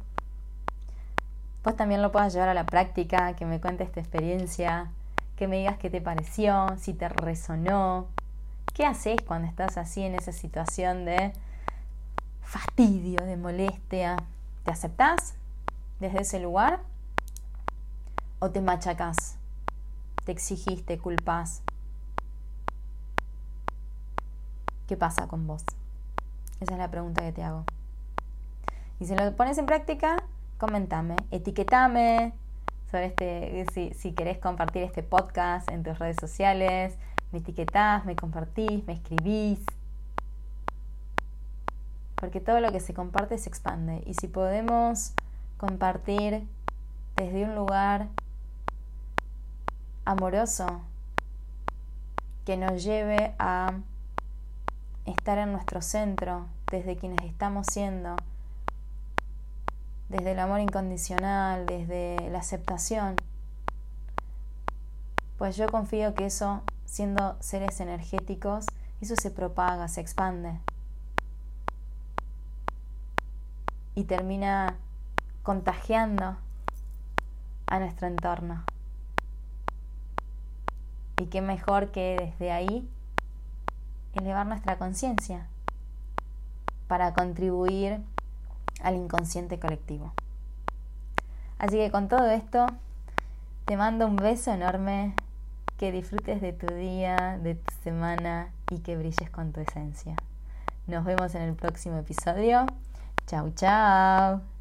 pues 1.63 1.75
también 1.75 2.01
lo 2.01 2.11
puedas 2.11 2.31
llevar 2.33 2.49
a 2.49 2.53
la 2.53 2.65
práctica, 2.65 3.35
que 3.35 3.45
me 3.45 3.59
cuentes 3.59 3.87
esta 3.87 3.99
experiencia, 3.99 4.91
que 5.35 5.47
me 5.47 5.57
digas 5.57 5.77
qué 5.77 5.89
te 5.89 5.99
pareció, 5.99 6.67
si 6.77 6.93
te 6.93 7.09
resonó, 7.09 8.07
qué 8.73 8.85
haces 8.85 9.17
cuando 9.25 9.47
estás 9.47 9.77
así 9.77 10.03
en 10.03 10.15
esa 10.15 10.31
situación 10.31 11.03
de 11.03 11.33
fastidio, 12.41 13.25
de 13.25 13.35
molestia. 13.35 14.15
¿Te 14.63 14.71
aceptás? 14.71 15.35
desde 15.99 16.21
ese 16.21 16.39
lugar? 16.39 16.79
¿O 18.39 18.51
te 18.51 18.61
machacas? 18.61 19.37
¿Te 20.27 20.33
exigís, 20.33 20.85
te 20.85 20.97
culpas? 20.97 21.63
¿Qué 24.85 24.97
pasa 24.97 25.25
con 25.29 25.47
vos? 25.47 25.63
Esa 26.59 26.73
es 26.73 26.77
la 26.77 26.91
pregunta 26.91 27.21
que 27.21 27.31
te 27.31 27.43
hago. 27.43 27.63
Y 28.99 29.05
si 29.05 29.15
lo 29.15 29.33
pones 29.37 29.57
en 29.57 29.65
práctica, 29.65 30.17
comentame, 30.57 31.15
etiquetame 31.31 32.33
sobre 32.91 33.05
este, 33.05 33.65
si, 33.73 33.93
si 33.93 34.11
querés 34.11 34.37
compartir 34.37 34.83
este 34.83 35.01
podcast 35.01 35.71
en 35.71 35.83
tus 35.83 35.97
redes 35.97 36.17
sociales, 36.19 36.97
me 37.31 37.39
etiquetás, 37.39 38.03
me 38.03 38.17
compartís, 38.17 38.85
me 38.85 38.95
escribís. 38.95 39.61
Porque 42.15 42.41
todo 42.41 42.59
lo 42.59 42.73
que 42.73 42.81
se 42.81 42.93
comparte 42.93 43.37
se 43.37 43.47
expande. 43.47 44.03
Y 44.05 44.15
si 44.15 44.27
podemos 44.27 45.13
compartir 45.55 46.45
desde 47.15 47.45
un 47.45 47.55
lugar 47.55 48.09
amoroso 50.07 50.65
que 52.45 52.55
nos 52.55 52.81
lleve 52.81 53.35
a 53.39 53.73
estar 55.05 55.37
en 55.37 55.51
nuestro 55.51 55.81
centro, 55.81 56.47
desde 56.71 56.95
quienes 56.95 57.19
estamos 57.25 57.67
siendo, 57.69 58.15
desde 60.07 60.31
el 60.31 60.39
amor 60.39 60.61
incondicional, 60.61 61.65
desde 61.65 62.29
la 62.29 62.39
aceptación, 62.39 63.17
pues 65.37 65.57
yo 65.57 65.67
confío 65.67 66.15
que 66.15 66.27
eso, 66.27 66.61
siendo 66.85 67.35
seres 67.41 67.81
energéticos, 67.81 68.65
eso 69.01 69.15
se 69.21 69.29
propaga, 69.29 69.89
se 69.89 69.99
expande 69.99 70.57
y 73.93 74.05
termina 74.05 74.77
contagiando 75.43 76.37
a 77.67 77.79
nuestro 77.79 78.07
entorno. 78.07 78.63
Y 81.19 81.25
qué 81.27 81.41
mejor 81.41 81.91
que 81.91 82.15
desde 82.19 82.51
ahí 82.51 82.87
elevar 84.13 84.45
nuestra 84.45 84.77
conciencia 84.77 85.47
para 86.87 87.13
contribuir 87.13 87.99
al 88.81 88.95
inconsciente 88.95 89.59
colectivo. 89.59 90.13
Así 91.59 91.77
que 91.77 91.91
con 91.91 92.07
todo 92.07 92.29
esto, 92.29 92.67
te 93.65 93.77
mando 93.77 94.05
un 94.05 94.15
beso 94.15 94.51
enorme, 94.51 95.15
que 95.77 95.91
disfrutes 95.91 96.41
de 96.41 96.53
tu 96.53 96.67
día, 96.73 97.37
de 97.41 97.55
tu 97.55 97.73
semana 97.83 98.49
y 98.71 98.79
que 98.79 98.97
brilles 98.97 99.29
con 99.29 99.53
tu 99.53 99.61
esencia. 99.61 100.15
Nos 100.87 101.05
vemos 101.05 101.35
en 101.35 101.43
el 101.43 101.55
próximo 101.55 101.97
episodio. 101.97 102.65
Chau, 103.27 103.51
chau. 103.51 104.56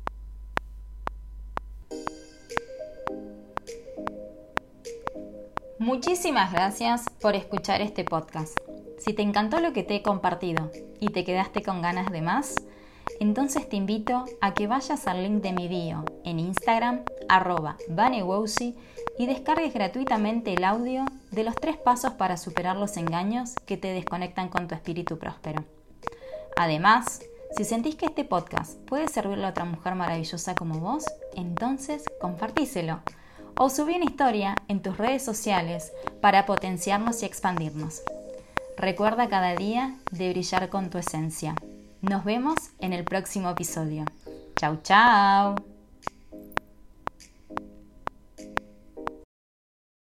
Muchísimas 5.87 6.53
gracias 6.53 7.05
por 7.21 7.37
escuchar 7.37 7.81
este 7.81 8.03
podcast. 8.03 8.59
Si 8.99 9.13
te 9.13 9.23
encantó 9.23 9.61
lo 9.61 9.73
que 9.73 9.85
te 9.85 9.95
he 9.95 10.03
compartido 10.03 10.73
y 10.99 11.11
te 11.11 11.23
quedaste 11.23 11.63
con 11.63 11.81
ganas 11.81 12.11
de 12.11 12.23
más, 12.23 12.57
entonces 13.21 13.69
te 13.69 13.77
invito 13.77 14.25
a 14.41 14.53
que 14.53 14.67
vayas 14.67 15.07
al 15.07 15.23
link 15.23 15.45
de 15.45 15.53
mi 15.53 15.69
bio 15.69 16.05
en 16.25 16.41
Instagram, 16.41 17.05
arroba 17.29 17.77
y 19.17 19.27
descargues 19.27 19.75
gratuitamente 19.75 20.55
el 20.55 20.65
audio 20.65 21.05
de 21.31 21.45
los 21.45 21.55
tres 21.55 21.77
pasos 21.77 22.15
para 22.15 22.37
superar 22.37 22.77
los 22.77 22.97
engaños 22.97 23.55
que 23.65 23.77
te 23.77 23.93
desconectan 23.93 24.49
con 24.49 24.67
tu 24.67 24.75
espíritu 24.75 25.21
próspero. 25.21 25.65
Además, 26.57 27.21
si 27.57 27.63
sentís 27.63 27.95
que 27.95 28.07
este 28.07 28.25
podcast 28.25 28.77
puede 28.89 29.07
servirle 29.07 29.47
a 29.47 29.51
otra 29.51 29.65
mujer 29.65 29.95
maravillosa 29.95 30.57
como 30.57 30.81
vos, 30.81 31.05
entonces 31.37 32.03
compartíselo 32.21 33.03
o 33.59 33.71
subí 33.71 33.97
una 33.97 34.05
historia 34.05 34.55
en 34.69 34.83
tus 34.83 34.97
redes 34.99 35.25
sociales 35.25 35.93
para 36.21 36.47
potenciarnos 36.47 37.23
y 37.23 37.27
expandirnos. 37.27 38.03
Recuerda 38.77 39.29
cada 39.29 39.55
día 39.55 39.97
de 40.11 40.31
brillar 40.31 40.69
con 40.69 40.91
tu 40.91 40.99
esencia. 40.99 41.55
Nos 42.03 42.25
vemos 42.25 42.57
en 42.79 42.93
el 42.93 43.05
próximo 43.05 43.51
episodio. 43.51 44.05
Chau, 44.57 44.79
chau. 44.83 45.57